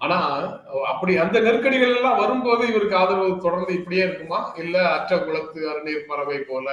[0.00, 0.16] ஆனா
[0.90, 4.40] அப்படி அந்த நெருக்கடிகள் எல்லாம் வரும்போது இவருக்கு ஆதரவு தொடர்ந்து இப்படியே இருக்குமா?
[4.62, 6.66] இல்ல அற்ற குளத்து அருநீர் பறவை போல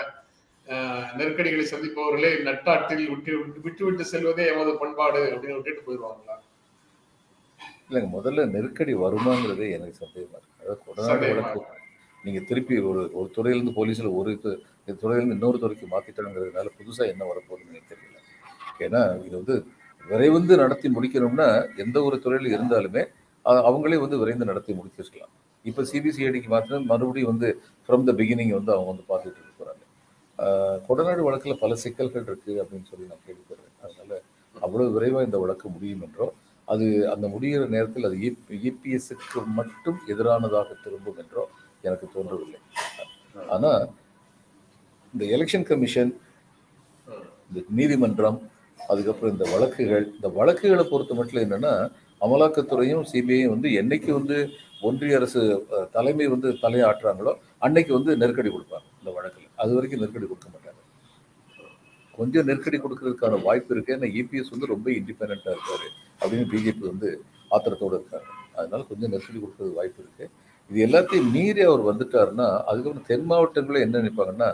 [1.19, 3.31] நெருக்கடிகளை சந்திப்பவர்களே நட்டாற்றில் விட்டு
[3.65, 6.36] விட்டு விட்டு செல்வதே எமது பண்பாடு அப்படின்னு விட்டுட்டு போயிடுவாங்களா?
[7.88, 10.59] இல்லைங்க முதல்ல நெருக்கடி வருமாங்கிறதே எனக்கு சந்தேகமா இருக்கு.
[10.62, 11.81] அதாவது கொடநாடு சந்தேகமா வழக்கு
[12.23, 14.31] நீங்க திருப்பி ஒரு ஒரு துறையிலிருந்து போலீஸ்ல ஒரு
[15.01, 18.19] துறையிலிருந்து இன்னொரு துறைக்கு மாத்திட்டோங்கிறதுனால புதுசா என்ன வரப்போகுதுன்னு எனக்கு தெரியல.
[18.86, 19.55] ஏன்னா இது வந்து
[20.09, 21.47] விரைந்து நடத்தி முடிக்கணும்னா
[21.83, 23.03] எந்த ஒரு துறையில இருந்தாலுமே
[23.67, 25.31] அவங்களே வந்து விரைந்து நடத்தி முடிச்சிருக்கலாம்.
[25.65, 27.49] இப்போ சிபிசிஐடிக்கு மாத்திரம் மறுபடியும் வந்து
[27.85, 29.83] ஃப்ரம் த பிகினிங் வந்து அவங்க வந்து பார்த்துட்டு இருக்க போறாங்க.
[30.39, 34.21] ஆஹ் கொடநாடு வழக்குல பல சிக்கல்கள் இருக்கு அப்படின்னு சொல்லி நான் கேள்விப்படுறேன் அதனால
[34.55, 36.27] அவ்வளவு விரைவா இந்த வழக்கு முடியும் என்றோ
[36.67, 38.17] அது அந்த முடிகிற நேரத்தில் அது
[38.69, 41.43] இபிஎஸ்க்கு மட்டும் எதிரானதாக திரும்பும் என்றோ
[41.87, 42.59] எனக்கு தோன்றவில்லை.
[43.55, 43.71] ஆனா
[45.13, 46.11] இந்த எலெக்ஷன் கமிஷன்
[47.47, 48.39] இந்த நீதிமன்றம்
[48.91, 51.73] அதுக்கப்புறம் இந்த வழக்குகள் இந்த வழக்குகளை பொறுத்த மட்டும் என்னன்னா
[52.25, 54.37] அமலாக்கத்துறையும் சிபிஐயும் வந்து என்னைக்கு வந்து
[54.87, 55.41] ஒன்றிய அரசு
[55.95, 57.31] தலைமை வந்து தலையாட்டுறாங்களோ
[57.65, 59.49] அன்னைக்கு வந்து நெருக்கடி கொடுப்பாங்க இந்த வழக்கில்.
[59.61, 60.79] அது வரைக்கும் நெருக்கடி கொடுக்க மாட்டாங்க.
[62.17, 63.93] கொஞ்சம் நெருக்கடி கொடுக்கறதுக்கான வாய்ப்பு இருக்கு.
[63.95, 65.87] ஏன்னா இபிஎஸ் வந்து ரொம்ப இண்டிபெண்டா இருக்காரு
[66.21, 67.09] அப்படின்னு பிஜேபி வந்து
[67.55, 68.29] ஆத்திரத்தோட இருக்காங்க.
[68.57, 70.25] அதனால கொஞ்சம் நெருக்கடி கொடுக்கறது வாய்ப்பு இருக்கு.
[70.69, 74.51] இது எல்லாத்தையும் மீறி அவர் வந்துட்டாருன்னா அதுக்கப்புறம் தென் மாவட்டங்களில் என்ன நினைப்பாங்கன்னா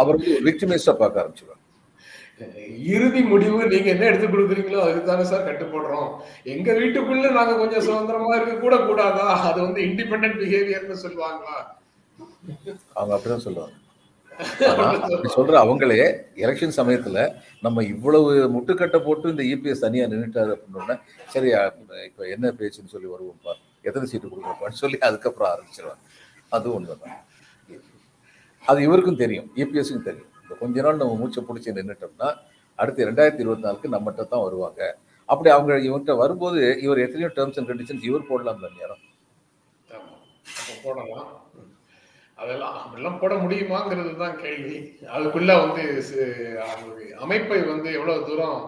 [0.00, 1.63] அவர் வந்து விக்டிமைஸ்டா பார்க்க ஆரம்பிச்சிருவாங்க.
[2.92, 6.08] இறுதி முடிவு நீங்க என்ன எடுத்து கொடுக்குறீங்களோ அதுக்கு தானே சார் கட்டு போடுறோம்
[6.54, 9.26] எங்க வீட்டுக்குள்ள நாங்க கொஞ்சம் சுதந்திரமா இருக்க கூட கூடாதா?
[9.48, 11.56] அது வந்து இண்டிபெண்டன்ட் பிஹேவியர்னு சொல்லுவாங்களா?
[12.96, 13.74] அவங்க அப்படிதான் சொல்லுவாங்க.
[15.34, 15.98] சொல்ற அவங்களே
[16.44, 17.18] எலெக்ஷன் சமயத்துல
[17.62, 20.94] நம்ம இவ்வளவு முட்டுக்கட்டை போட்டு இந்த இபிஎஸ் தனியா நின்றுட்டாரு அப்படின்னு
[21.34, 21.50] சரி
[22.08, 23.52] இப்ப என்ன பேச்சுன்னு சொல்லி வருவோம்ப்பா.
[23.84, 26.02] எத்தனை சீட்டு கொடுக்குறப்பான்னு சொல்லி அதுக்கப்புறம் ஆரம்பிச்சிருவாங்க.
[26.52, 27.16] அது ஒண்ணுதான்.
[28.64, 30.30] அது இவருக்கும் தெரியும் இபிஎஸ்க்கும் தெரியும்.
[30.44, 32.28] இந்த கொஞ்ச நாள் நம்ம மூச்சை பிடிச்சி நின்றுட்டோம்னா
[32.78, 34.80] அடுத்து ரெண்டாயிரத்தி இருபத்தி நாலுக்கு நம்மகிட்ட தான் வருவாங்க.
[35.28, 39.02] அப்படி அவங்க இவர்கிட்ட வரும்போது இவர் எத்தனையோ டேர்ம்ஸ் அண்ட் கண்டிஷன்ஸ் இவர் போடலாம் அந்த நேரம்
[39.88, 40.14] ஆமா.
[40.84, 41.28] போடலாம்.
[42.38, 44.76] அதெல்லாம் அப்படிலாம் போட முடியுமாங்கிறது தான் கேள்வி.
[45.16, 45.82] அதுக்குள்ள வந்து
[47.24, 48.58] அமைப்பை வந்து எவ்வளவு தூரம்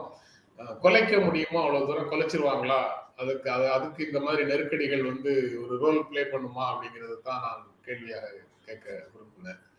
[0.84, 2.78] கொலைக்க முடியுமோ அவ்வளவு தூரம் குலைச்சிருவாங்களா?
[3.22, 8.32] அதுக்கு அது அதுக்கு இந்த மாதிரி நெருக்கடிகள் வந்து ஒரு ரோல் பிளே பண்ணுமா அப்படிங்கிறது தான் நான் கேள்வியாக
[8.66, 8.86] கேட்க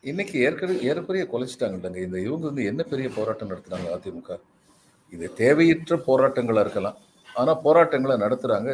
[0.03, 1.99] இன்னைக்கு ஏற்கனவே ஏறக்குறைய குலைச்சிட்டாங்கல்லங்க.
[2.07, 4.35] இந்த இவங்க வந்து என்ன பெரிய போராட்டம் நடத்துனாங்க அதிமுக?
[5.13, 6.97] இது தேவையற்ற போராட்டங்களாக இருக்கலாம்.
[7.39, 8.69] ஆனால் போராட்டங்களை நடத்துகிறாங்க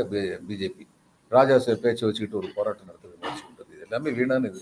[0.49, 0.85] பிஜேபி.
[1.31, 4.61] ராஜா சார் பேச்சை வச்சுக்கிட்டு ஒரு போராட்டம் நடத்துறது முயற்சி பண்ணுறது இது எல்லாமே வீணான இது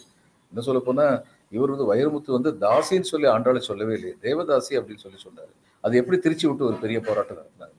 [0.52, 1.16] என்ன சொல்ல போனால்
[1.58, 4.16] இவர் வந்து வைரமுத்து வந்து தாசின்னு சொல்லி ஆண்டாளை சொல்லவே இல்லையே.
[4.26, 5.52] தேவதாசி அப்படின்னு சொல்லி சொன்னார்.
[5.84, 7.78] அது எப்படி திருச்சி விட்டு ஒரு பெரிய போராட்டம் நடத்தினாங்க?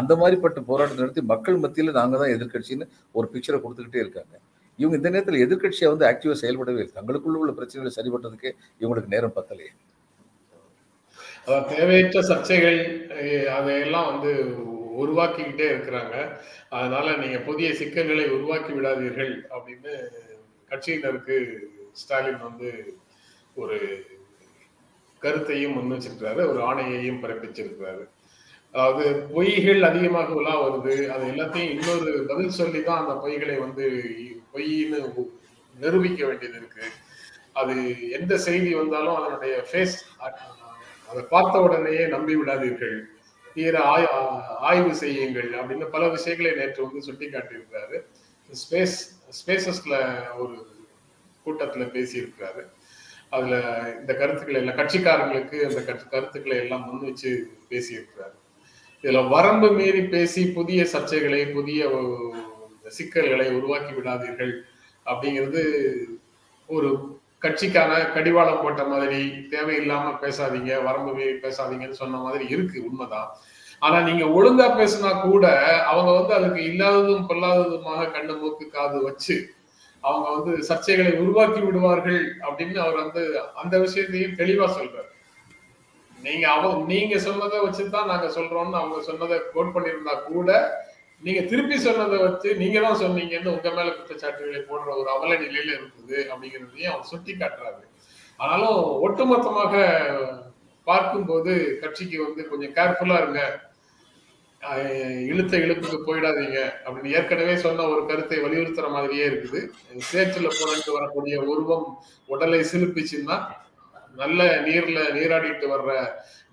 [0.00, 2.86] அந்த மாதிரிப்பட்ட போராட்டம் நடத்தி மக்கள் மத்தியில் நாங்கள் தான் எதிர்க்கட்சின்னு
[3.18, 4.34] ஒரு பிக்சரை கொடுத்துக்கிட்டே இருக்காங்க.
[4.78, 6.94] இவங்க இந்த நேரத்தில் எதிர்கட்சியை வந்து ஆக்டிவாக செயல்படவே இல்லை.
[6.98, 8.10] தங்களுக்குள்ள உள்ள பிரச்சனைகளை சரி
[8.80, 9.72] இவங்களுக்கு நேரம் பத்தலையே.
[11.46, 12.80] அதான் தேவையற்ற சர்ச்சைகள்
[13.56, 14.30] அதையெல்லாம் வந்து
[15.02, 16.14] உருவாக்கிக்கிட்டே இருக்கிறாங்க.
[16.76, 19.92] அதனால நீங்க புதிய சிக்கல்களை உருவாக்கி விடாதீர்கள் அப்படின்னு
[20.70, 21.36] கட்சியினருக்கு
[22.00, 22.70] ஸ்டாலின் வந்து
[23.62, 23.76] ஒரு
[25.22, 28.04] கருத்தையும் முன் வச்சிருக்கிறாரு ஒரு ஆணையையும் பிறப்பிச்சிருக்கிறாரு.
[28.74, 33.86] அதாவது பொய்கள் அதிகமாக உலா வருது அது எல்லாத்தையும் இன்னொரு பதில் சொல்லி தான் அந்த பொய்களை வந்து
[34.56, 35.00] பொய்ன்னு
[35.74, 36.84] நிரூபிக்க வேண்டியது இருக்கு.
[37.60, 37.74] அது
[38.18, 39.96] எந்த செய்தி வந்தாலும் அதனுடைய ஃபேஸ்
[41.10, 42.96] அதை பார்த்த உடனேயே நம்பி விடாதீர்கள்.
[43.56, 44.06] தீர ஆய்
[44.68, 47.98] ஆய்வு செய்யுங்கள் அப்படின்னு பல விஷயங்களை நேற்று வந்து சுட்டி காட்டியிருக்கிறாரு
[48.62, 48.96] ஸ்பேஸ்
[49.38, 49.94] ஸ்பேசஸ்ல
[50.40, 50.56] ஒரு
[51.44, 52.62] கூட்டத்துல பேசியிருக்கிறாரு.
[53.36, 53.54] அதுல
[54.00, 55.80] இந்த கருத்துக்களை எல்லாம் கட்சிக்காரங்களுக்கு அந்த
[56.14, 57.30] கருத்துக்களை எல்லாம் முன் வச்சு
[57.70, 58.36] பேசியிருக்கிறாரு.
[59.04, 61.88] இதுல வரம்பு மீறி பேசி புதிய சர்ச்சைகளை புதிய
[62.90, 64.52] சிக்கல்களை உருவாக்கி விடாதீர்கள்
[65.06, 65.62] அப்படிங்கிறது
[66.66, 69.20] ஒரு கட்சிக்கான கடிவாளம் போட்ட மாதிரி
[69.50, 73.28] தேவையில்லாம பேசாதீங்க வரம்பு பேசாதீங்கன்னு சொன்ன மாதிரி இருக்கு உண்மைதான்.
[73.78, 75.46] ஆனா நீங்க ஒழுங்கா பேசினா கூட
[75.84, 79.54] அவங்க வந்து அதுக்கு இல்லாததும் பொல்லாததுமாக கண்ணு மூக்கு காது வச்சு
[80.00, 85.10] அவங்க வந்து சர்ச்சைகளை உருவாக்கி விடுவார்கள் அப்படின்னு அவர் வந்து அந்த விஷயத்தையும் தெளிவா சொல்றாரு.
[86.22, 90.50] நீங்க அவங்க நீங்க சொன்னதை வச்சுதான் நாங்க சொல்றோம்னு அவங்க சொன்னதை கோட் பண்ணியிருந்தா கூட
[91.24, 96.18] நீங்க திருப்பி சொன்னதை வச்சு நீங்க தான் சொன்னீங்கன்னு உங்க மேல குற்றச்சாட்டுகளை போடுற ஒரு அவல நிலையில இருக்குது
[96.30, 97.84] அப்படிங்கிறதையும் அவர் சுட்டி காட்டுறாரு.
[98.40, 99.74] ஆனாலும் ஒட்டுமொத்தமாக
[100.86, 101.52] பார்க்கும்போது
[101.82, 103.42] கட்சிக்கு வந்து கொஞ்சம் கேர்ஃபுல்லா இருங்க.
[105.30, 109.60] இழுத்த இழுப்புக்கு போயிடாதீங்க அப்படின்னு ஏற்கனவே சொன்ன ஒரு கருத்தை வலியுறுத்துற மாதிரியே இருக்குது.
[110.10, 111.86] சேற்றுல புரண்டு வரக்கூடிய உருவம்
[112.34, 113.36] உடலை சிலுப்பிச்சுன்னா
[114.20, 115.90] நல்ல நீர்ல நீராடிட்டு வர்ற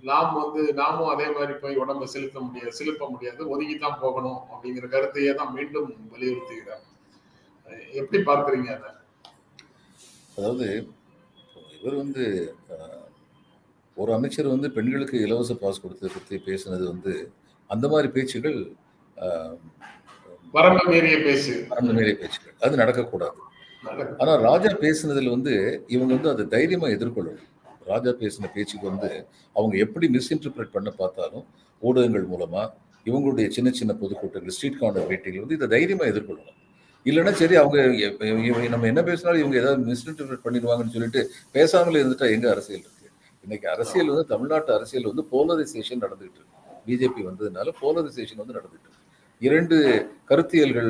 [0.10, 4.88] நாம் வந்து நாமும் அதே மாதிரி போய் உடம்ப செலுத்த முடியாது செலுத்த முடியாது ஒதுங்கி தான் போகணும் அப்படிங்கிற
[4.96, 6.84] கருத்தையே தான் மீண்டும் வலியுறுத்துகிறார்
[8.02, 8.90] எப்படி பார்க்கறீங்க அதை?
[10.38, 10.68] அதாவது
[11.78, 12.24] இவர் வந்து
[13.98, 17.14] ஒரு அமைச்சர் வந்து பெண்களுக்கு இலவச பாஸ் கொடுத்ததை பற்றி பேசினது வந்து
[17.70, 18.60] அந்த மாதிரி பேச்சுகள்
[20.54, 22.56] வரம்பு மீறிய பேசு அந்த மாதிரி பேச்சுகள்.
[22.66, 23.38] அது நடக்கக்கூடாது.
[23.84, 24.20] நடக்கும்.
[24.22, 25.54] ஆனா ராஜா பேசுனதுல வந்து
[25.96, 27.50] இவங்க வந்து அதை தைரியமா எதிர்கொள்ளணும்.
[27.92, 29.10] ராஜா பேசின பேச்சுக்கு வந்து
[29.56, 31.46] அவங்க எப்படி மிஸ்இன்டர்பிரேட் பண்ண பார்த்தாலும்
[31.82, 32.68] ஊடகங்கள் மூலமாக
[33.10, 36.60] இவங்களுடைய சின்ன சின்ன பொதுக்கூட்டங்கள் ஸ்ட்ரீட் கார்னர் மீட்டிங்ல வந்து இதை தைரியமாக எதிர்கொள்ளணும்.
[37.06, 37.78] இல்லைன்னா சரி அவங்க
[38.74, 41.22] நம்ம என்ன பேசினாலும் இவங்க ஏதாவது மிஸ்இன்டர்பிரேட் பண்ணிடுவாங்கன்னு சொல்லிட்டு
[41.56, 43.10] பேசாமலே இருந்துட்டா எங்கே அரசியல் இருக்கு?
[43.44, 46.60] இன்னைக்கு அரசியல் வந்து தமிழ்நாட்டு அரசியல் வந்து போலரைசேஷன் நடந்துகிட்டு இருக்கு.
[46.88, 49.02] பிஜேபி வந்ததுனால போலரைசேஷன் வந்து நடந்துகிட்டு இருக்கு.
[49.48, 49.78] இரண்டு
[50.30, 50.90] கருத்தியல்கள்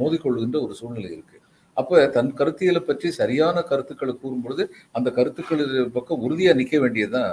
[0.00, 1.38] மோதிக்கொள்கின்ற ஒரு சூழ்நிலை இருக்கு.
[1.80, 4.64] அப்ப தன் கருத்தியலை பற்றி சரியான கருத்துக்களை கூறும் பொழுது
[4.98, 5.64] அந்த கருத்துக்கள்
[5.96, 7.32] பக்கம் உறுதியா நிக்க வேண்டியதுதான்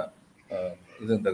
[1.02, 1.30] இது இந்த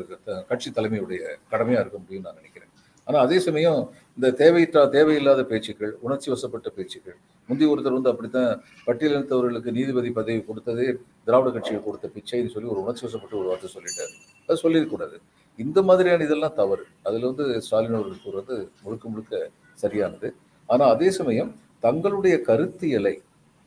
[0.50, 1.20] கட்சி தலைமையுடைய
[1.52, 2.72] கடமையா இருக்க முடியும் நான் நினைக்கிறேன்.
[3.06, 3.80] ஆனா அதே சமயம்
[4.16, 7.16] இந்த தேவையற்ற தேவையில்லாத பேச்சுக்கள் உணர்ச்சி வசப்பட்ட பேச்சுக்கள்
[7.48, 8.50] முந்தி ஒருத்தர் வந்து அப்படித்தான்
[8.86, 10.86] பட்டியலினத்தவர்களுக்கு நீதிபதி பதவி கொடுத்ததே
[11.26, 14.12] திராவிட கட்சிகள் கொடுத்த பிச்சைன்னு சொல்லி ஒரு உணர்ச்சி வசப்பட்டு ஒரு வார்த்தை சொல்லிட்டாரு.
[14.48, 15.16] அது சொல்லியிருக்கூடாது
[15.58, 16.84] இந்த மாதிரியான இதெல்லாம் தவறு.
[17.06, 19.40] அதுல வந்து ஸ்டாலின் அவர்கள் கூறுறது முழுக்க முழுக்க
[19.84, 20.30] சரியானது.
[20.68, 21.50] ஆனால் அதே சமயம்
[21.82, 23.14] தங்களுடைய கருத்தியலை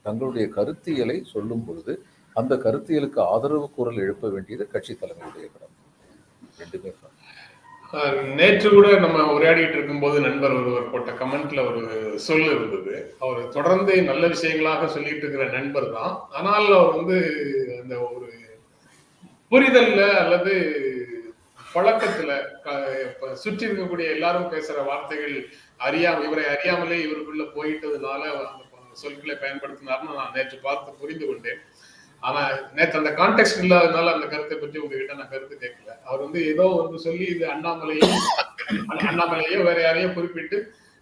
[0.05, 1.93] தங்களுடைய கருத்தியலை சொல்லும் பொழுது
[2.35, 5.77] அந்த கருத்தியலுக்கு ஆதரவு குரல் எழுப்ப வேண்டியது கட்சி தலைமையுடைய கடமை
[6.61, 6.91] ரெண்டுமே
[8.35, 11.81] நேற்று கூட நம்ம உரையாடிட்டு இருக்கும்போது நண்பர் ஒருவர் போட்ட கமெண்ட்ல ஒரு
[12.27, 12.93] சொல் இருந்தது.
[13.19, 16.13] அவர் தொடர்ந்து நல்ல விஷயங்களாக சொல்லிட்டு இருக்கிற நண்பர் தான்.
[16.31, 17.17] ஆனால் அவர் வந்து
[17.81, 18.27] அந்த ஒரு
[19.51, 20.53] புரிதல்ல அல்லது
[21.75, 22.31] பழக்கத்துல
[23.43, 25.35] சுற்றி இருக்கக்கூடிய எல்லாரும் பேசுற வார்த்தைகள்
[25.87, 28.21] அறியாம இவரை அறியாமலே இவருக்குள்ள போயிட்டதுனால
[28.79, 31.61] அந்த சொற்களை பயன்படுத்தினார்னு நான் நேற்று பார்த்து புரிந்து கொண்டேன்.
[32.23, 32.41] ஆனா
[32.77, 35.91] நேற்று அந்த கான்டெக்ட் இல்லாதனால அந்த கருத்தை பற்றி உங்ககிட்ட நான் கருத்து கேட்கல.
[36.07, 38.09] அவர் வந்து ஏதோ ஒன்று சொல்லி இது அண்ணாமலையோ
[39.09, 40.57] அண்ணாமலையோ வேற யாரையோ குறிப்பிட்டு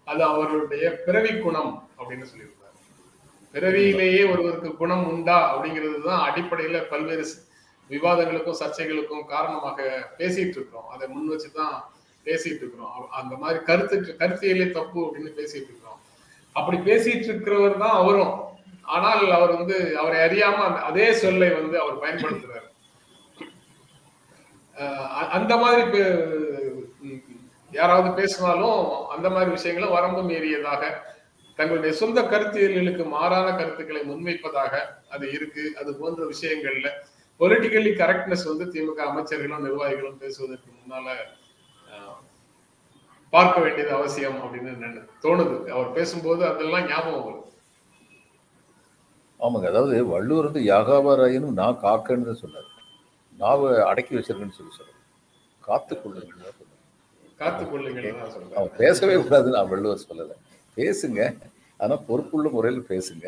[0.06, 2.56] அது அவருடைய பிறவி குணம் அப்படின்னு சொல்லியிருக்காரு
[3.54, 7.24] பிறவியிலேயே ஒருவருக்கு குணம் உண்டா அப்படிங்கிறது தான் அடிப்படையில பல்வேறு
[7.90, 10.88] விவாதங்களுக்கும் சர்ச்சைகளுக்கும் காரணமாக பேசிட்டு இருக்கிறோம்.
[10.88, 11.92] அதை முன் வச்சு தான்
[12.24, 13.10] பேசிட்டு இருக்கிறோம்.
[13.10, 16.00] அந்த மாதிரி கருத்து கருத்தியலே தப்பு அப்படின்னு பேசிட்டு இருக்கிறோம்.
[16.52, 18.48] அப்படி பேசிட்டு இருக்கிறவர் தான் அவரும்.
[18.82, 22.68] ஆனால் அவர் வந்து அவரை அறியாம அதே சொல்லை வந்து அவர் பயன்படுத்துறாரு.
[24.76, 26.12] அஹ் அ- அந்த மாதிரி
[27.70, 30.94] யாராவது பேசினாலும் அந்த மாதிரி விஷயங்களை வரம்பு மீறியதாக
[31.56, 34.78] தங்களுடைய சொந்த கருத்தியல்களுக்கு மாறான கருத்துக்களை முன்வைப்பதாக
[35.10, 35.76] அது இருக்கு.
[35.80, 36.90] அது போன்ற விஷயங்கள்ல
[37.40, 41.06] பொலிட்டிக்கலி கரெக்ட்னஸ் வந்து திமுக அமைச்சர்களும் நிர்வாகிகளும் பேசுவதற்கு முன்னால
[43.32, 44.72] பார்க்க வேண்டியது அவசியம் அப்படின்னு
[45.24, 45.56] தோணுது?
[45.74, 47.48] அவர் பேசும்போது அதெல்லாம் ஞாபகம் வருது
[49.40, 49.66] ஆமாங்க.
[49.72, 52.66] அதாவது வள்ளுவர் வந்து யாகாவாராயனும் நான் காக்கன்னு தான் சொன்னார்.
[53.42, 54.98] நாவை அடக்கி வச்சிருக்கேன்னு சொல்லி சொல்றாரு
[55.68, 56.80] காத்துக்கொள்ளுங்கள் தான் சொன்னார்.
[57.42, 60.36] காத்துக் கொள்ளுங்கள் தான் சொல்றேன் அவன் பேசவே கூடாதுன்னு நான் வள்ளுவர் சொல்லலை.
[60.76, 61.20] பேசுங்க.
[61.80, 63.26] ஆனால் பொறுப்புள்ள முறையில் பேசுங்க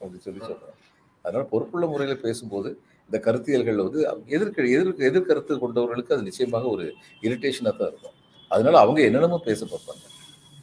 [0.00, 0.78] அப்படின்னு சொல்லி சொல்கிறேன்
[1.24, 2.70] அதனால் பொறுப்புள்ள முறையில் பேசும்போது
[3.08, 4.00] இந்த கருத்தியல்கள் வந்து
[4.36, 6.84] எதிர்க்க எதிர்க்க எதிர்கருத்து கொண்டவர்களுக்கு அது நிச்சயமாக ஒரு
[7.26, 8.16] இரிட்டேஷனாக தான் இருக்கும்.
[8.50, 10.04] அதனால அவங்க என்னென்னமோ பேச பார்ப்பாங்க.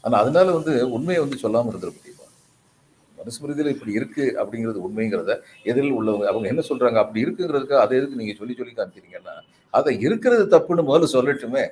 [0.04, 2.26] ஆனால் அதனால வந்து உண்மையை வந்து சொல்லாமல் இருந்துட முடியுமா?
[3.18, 5.32] மனுஸ்மிருதியில் இப்படி இருக்கு அப்படிங்கிறது உண்மைங்கிறத
[5.70, 6.98] எதிரில் உள்ளவங்க அவங்க என்ன சொல்றாங்க?
[7.04, 9.36] அப்படி இருக்குங்கிறதுக்கு அதை எதுக்கு நீங்க சொல்லி சொல்லி காமிக்கிறீங்கன்னா
[9.74, 11.64] அதை இருக்கிறது தப்புன்னு முதல்ல சொல்லட்டுமே.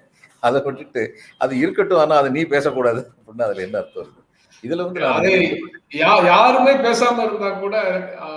[0.44, 1.04] அதை விட்டுட்டு
[1.44, 4.22] அது இருக்கட்டும் ஆனா அதை நீ பேசக்கூடாது அப்படின்னு அதுல என்ன அர்த்தம் இருக்கு?
[4.66, 5.02] இதுல வந்து
[6.32, 7.76] யாருமே பேசாம இருந்தா கூட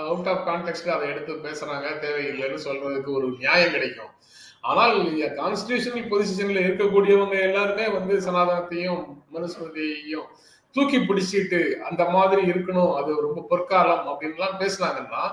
[0.09, 4.11] அவுட் ஆஃப் கான்டெக்ட் அதை எடுத்து பேசுறாங்க தேவையில்லைன்னு சொல்றதுக்கு ஒரு நியாயம் கிடைக்கும்.
[4.69, 4.97] ஆனால்
[5.39, 9.01] கான்ஸ்டியூஷனல் பொசிஷன்ல இருக்கக்கூடியவங்க எல்லாருமே வந்து சனாதனத்தையும்
[9.35, 10.27] மனுஸ்மிருதியையும்
[10.75, 15.23] தூக்கி பிடிச்சிட்டு அந்த மாதிரி இருக்கணும் அது ரொம்ப பொற்காலம் அப்படின்லாம் பேசுனாங்கன்னா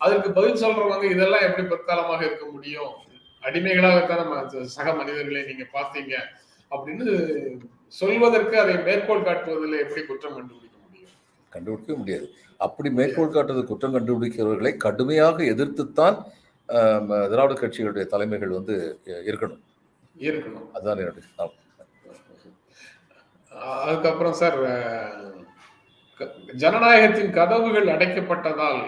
[0.00, 2.92] அதற்கு பதில் சொல்றவங்க இதெல்லாம் எப்படி பொற்காலமாக இருக்க முடியும்?
[3.42, 6.14] அடிமைகளாகத்தான் நம்ம சக மனிதர்களை நீங்க பார்த்தீங்க?
[6.70, 7.06] அப்படின்னு
[8.00, 11.14] சொல்வதற்கு அதை மேற்கோள் காட்டுவதில் எப்படி குற்றம் கண்டுபிடிக்க முடியும்?
[11.54, 12.26] கண்டுபிடிக்கவே முடியாது.
[12.66, 16.18] அப்படி மேற்கோள் காட்டுறது குற்றம் கண்டுபிடிக்கிறவர்களை கடுமையாக எதிர்த்துத்தான்
[17.32, 18.74] திராவிட கட்சிகளுடைய தலைமைகள் வந்து
[19.30, 19.62] இருக்கணும்.
[20.28, 20.66] இருக்கணும்.
[20.72, 21.50] அதுதான் என்னுடைய
[23.82, 24.58] அதுக்கப்புறம் சார்
[26.62, 28.80] ஜனநாயகத்தின் கதவுகள் அடைக்கப்பட்டதால்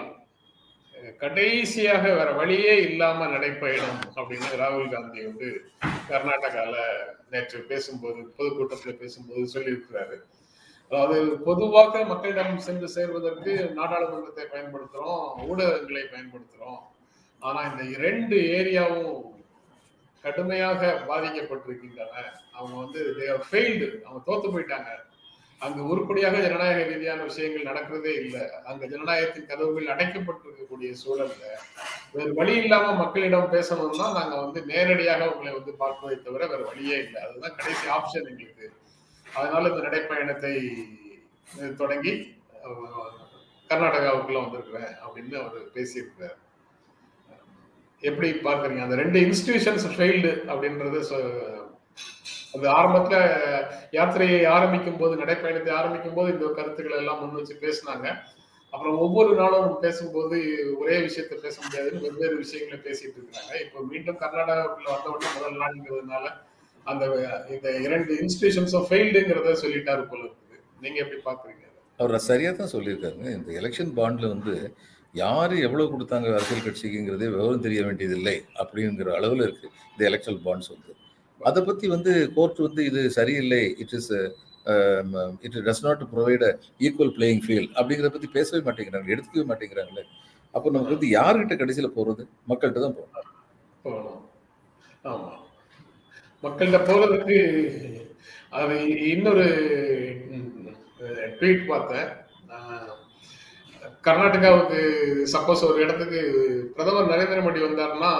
[1.19, 5.49] கடைசியாக வேற வழியே இல்லாம நடைபயணம் அப்படின்னு ராகுல் காந்தி வந்து
[6.09, 6.75] கர்நாடகால
[7.29, 10.17] நேற்று பேசும்போது பொதுக்கூட்டத்தில் பேசும்போது சொல்லியிருக்கிறாரு.
[10.91, 16.81] அதாவது பொதுவாக மக்களிடம் சென்று சேர்வதற்கு நாடாளுமன்றத்தை பயன்படுத்துறோம் ஊடகங்களை பயன்படுத்துறோம்.
[17.39, 19.23] ஆனா இந்த இரண்டு ஏரியாவும்
[20.23, 22.13] கடுமையாக பாதிக்கப்பட்டிருக்கின்றன.
[22.57, 23.01] அவங்க வந்து
[23.49, 24.91] ஃபெயில்டு அவங்க தோத்து போயிட்டாங்க.
[25.59, 28.41] அங்கு உருப்படியாக ஜனநாயக ரீதியான விஷயங்கள் நடக்கிறதே இல்லை.
[28.65, 31.43] அங்க ஜனநாயகத்தின் கதவுகள் அடைக்கப்பட்டிருக்கக்கூடிய சூழல்ல
[32.13, 37.21] வேறு வழி இல்லாம மக்களிடம் பேசணும்னா நாங்க வந்து நேரடியாக உங்களை வந்து பார்ப்பதை தவிர வேற வழியே இல்லை.
[37.21, 38.71] அதுதான் கடைசி ஆப்ஷன் எங்களுக்கு.
[39.33, 42.41] அதனால இந்த நடைப்பயணத்தை தொடங்கி
[43.69, 46.43] கர்நாடகாவுக்குள்ள வந்திருக்கிறேன் அப்படின்னு அவர் பேசியிருக்கிறார்.
[47.99, 48.81] எப்படி பார்க்குறீங்க?
[48.81, 51.63] அந்த ரெண்டு இன்ஸ்டிடியூஷன்ஸ் ஃபெயில்டு அப்படின்றது சொ-
[52.55, 53.17] அது ஆரம்பத்துல
[53.97, 58.07] யாத்திரையை ஆரம்பிக்கும் போது நடைப்பயணத்தை ஆரம்பிக்கும் போது இந்த கருத்துக்களை எல்லாம் முன் வச்சு பேசினாங்க.
[58.73, 60.37] அப்புறம் ஒவ்வொரு நாளும் பேசும்போது
[60.81, 66.25] ஒரே விஷயத்த பேச முடியாதுன்னு வெவ்வேறு விஷயங்களை பேசிட்டு இருக்காங்க இப்போ மீண்டும் கர்நாடகாவுக்குள்ள வந்த உடனே முதல் நாள்ங்கிறதுனால
[66.91, 67.05] அந்த
[67.55, 70.59] இந்த இரண்டு இன்ஸ்டிடியூஷன்ஸும் ஃபெயில்டுங்கிறத சொல்லிட்டாரு போல இருக்குது.
[70.83, 71.63] நீங்க எப்படி பாக்குறீங்க
[71.99, 73.29] அவர் சரியா தான் சொல்லியிருக்காருங்க.
[73.37, 74.53] இந்த எலெக்ஷன் பாண்ட்ல வந்து
[75.23, 79.67] யார் எவ்வளவு கொடுத்தாங்க அரசியல் கட்சிக்குங்கிறதே விவரம் தெரிய வேண்டியதில்லை அப்படிங்கிற அளவில் இருக்கு.
[79.93, 80.93] இந்த எலெக்ஷன் பாண்ட்ஸ் வந்து.
[81.41, 83.63] அதை பத்தி வந்து கோர்ட் வந்து இது சரியில்லை.
[83.83, 84.11] It is
[85.45, 86.45] it does not provide
[86.85, 90.03] equal playing field அப்படிங்கிறத பத்தி பேசவே மாட்டேங்கிறாங்க எடுத்துக்கவே மாட்டேங்கிறாங்களே.
[90.53, 92.23] அப்போ நமக்கு வந்து யாருக்கிட்ட கடைசியில் போறது?
[92.51, 93.31] மக்கள்கிட்ட தான் போகணும்
[93.85, 94.21] போகணும்
[96.45, 97.37] மக்கள்கிட்ட போகிறதுக்கு
[98.59, 98.75] அது
[99.13, 99.45] இன்னொரு
[101.39, 102.09] ட்வீட் பார்த்தேன்.
[104.07, 104.79] கர்நாடகாவுக்கு
[105.33, 106.19] சப்போஸ் ஒரு இடத்துக்கு
[106.75, 108.11] பிரதமர் நரேந்திர மோடி வந்தாருன்னா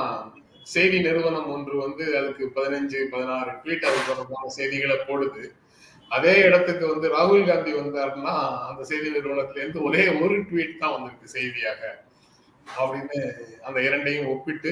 [0.74, 5.44] செய்தி நிறுவனம் ஒன்று வந்து அதுக்கு பதினஞ்சு பதினாறு ட்வீட் அது தொடர்பான செய்திகளை போடுது.
[6.12, 8.34] அதே இடத்துக்கு வந்து ராகுல் காந்தி வந்தாருன்னா
[8.70, 11.82] அந்த செய்தி நிறுவனத்துல இருந்து ஒரே ஒரு ட்வீட் தான் வந்திருக்கு செய்தியாக.
[12.80, 13.20] அப்படின்னு
[13.68, 14.72] அந்த இரண்டையும் ஒப்பிட்டு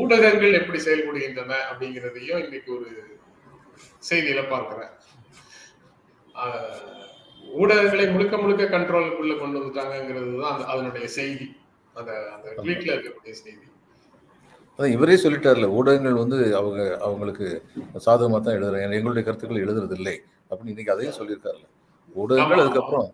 [0.00, 2.88] ஊடகங்கள் எப்படி செயல்படுகின்றன அப்படிங்கிறதையும் இன்னைக்கு ஒரு
[4.08, 4.92] செய்தியில பார்க்கிறேன்.
[7.60, 11.48] ஊடகங்களை முழுக்க முழுக்க கண்ட்ரோலுக்குள்ள கொண்டு வந்துட்டாங்கிறது தான் அதனுடைய செய்தி.
[11.96, 13.66] அந்த அந்த ட்வீட்ல இருக்கக்கூடிய செய்தி.
[14.80, 17.46] அதான் இவரே சொல்லிட்டார்ல ஊடகங்கள் வந்து அவங்க அவங்களுக்கு
[18.04, 20.14] சாதகமாக தான் எழுதுறாங்க எங்களுடைய கருத்துக்கள் எழுதுறது இல்லை
[20.50, 21.66] அப்படின்னு இன்னைக்கு அதையும் சொல்லியிருக்காருல்ல
[22.20, 22.60] ஊடகங்கள்.
[22.62, 23.08] அதுக்கப்புறம்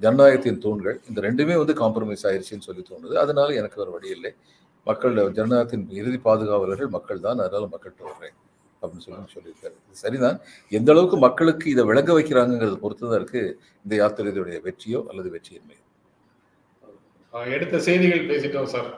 [0.00, 3.14] ஜனநாயகத்தின் தூண்கள் இந்த ரெண்டுமே வந்து காம்ப்ரமைஸ் ஆயிருச்சுன்னு சொல்லி தோணுது.
[3.22, 4.32] அதனால எனக்கு வேறு வழி இல்லை.
[4.86, 8.36] மக்கள் ஜனநாயகத்தின் இறுதி பாதுகாவலர்கள் மக்கள் தான் அதனால மக்கள்கிட்ட வர்றேன்
[8.82, 9.74] அப்படின்னு சொல்லி சொல்லியிருக்காரு.
[10.02, 10.38] சரிதான்.
[10.72, 13.42] எந்த அளவுக்கு மக்களுக்கு இதை விளங்க வைக்கிறாங்கிறது பொறுத்து தான் இருக்கு
[13.84, 15.82] இந்த யாத்திரையுடைய வெற்றியோ அல்லது வெற்றியின்மையோ.
[17.56, 18.92] எடுத்த செய்திகள் பேசிட்டோம் சார்.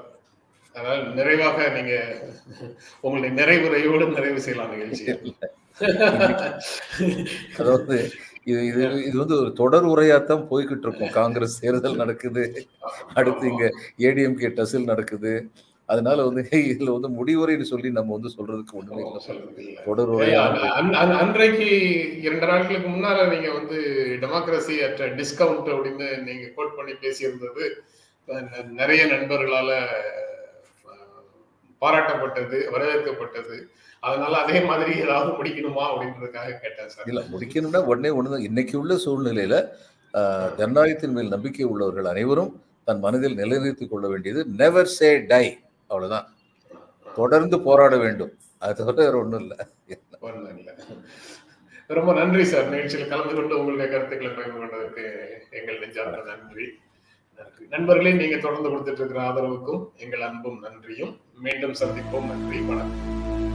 [0.79, 1.95] அதனால் நிறைவாக நீங்க
[3.01, 5.17] உங்களுடைய நிறைவுரையோடு நிறைவு செய்யலாம் நிகழ்ச்சியை
[7.59, 8.11] அதாவது
[8.45, 11.11] இது இது இது வந்து ஒரு தொடர் உரையாத்தான் போய்கிட்டு இருக்கும்.
[11.11, 12.67] காங்கிரஸ் தேர்தல் நடக்குது
[13.15, 13.65] அடுத்து இங்க
[13.99, 15.33] ஏடிஎம்கே டசில் நடக்குது.
[15.87, 19.03] அதனால வந்து இதுல வந்து முடிவுரைன்னு சொல்லி நம்ம வந்து சொல்றதுக்கு ஒண்ணுமே
[19.57, 19.79] இல்லை.
[19.85, 21.69] தொடர் உரையா அன்- அன்- அன்- அன்றைக்கு
[22.23, 23.79] இரண்டு நாட்களுக்கு முன்னால நீங்க வந்து
[24.21, 27.67] டெமோக்ரஸி அட் டிஸ்கவுண்ட் அப்படின்னு நீங்க கோட் பண்ணி பேசியிருந்தது.
[28.71, 29.71] நிறைய நண்பர்களால
[31.81, 33.57] பாராட்டப்பட்டது வரவேற்கப்பட்டது.
[34.09, 37.09] அதனால அதே மாதிரி ஏதாவது முடிக்கணுமா அப்படின்றதுக்காக கேட்டேன் சார்.
[37.11, 38.47] இல்ல முடிக்கணும்னா உடனே ஒண்ணுதான்.
[38.49, 39.57] இன்னைக்கு உள்ள சூழ்நிலையில
[40.61, 42.53] ஜனநாயகத்தின் மேல் நம்பிக்கை உள்ளவர்கள் அனைவரும்
[42.89, 45.47] தன் மனதில் நிலைநிறுத்திக் கொள்ள வேண்டியது நெவர் சே டை
[45.87, 46.29] அவ்வளவுதான்.
[47.19, 48.33] தொடர்ந்து போராட வேண்டும்.
[48.65, 49.57] அது தவிர வேற ஒண்ணும் இல்லை.
[51.97, 52.71] ரொம்ப நன்றி சார்.
[52.73, 55.05] நிகழ்ச்சியில் கலந்து கொண்டு உங்களுடைய கருத்துக்களை பகிர்ந்து கொண்டதற்கு
[55.59, 56.67] எங்கள் நெஞ்சார்ந்த நன்றி.
[57.69, 61.21] நண்பர்களே நீங்க தொடர்ந்து கொடுத்துட்டு இருக்கிற ஆதரவுக்கும் எங்கள் அன்பும் நன்றியும்.
[61.39, 62.27] மீண்டும் சந்திப்போம்.
[62.27, 63.48] நன்றி வணக்கம்.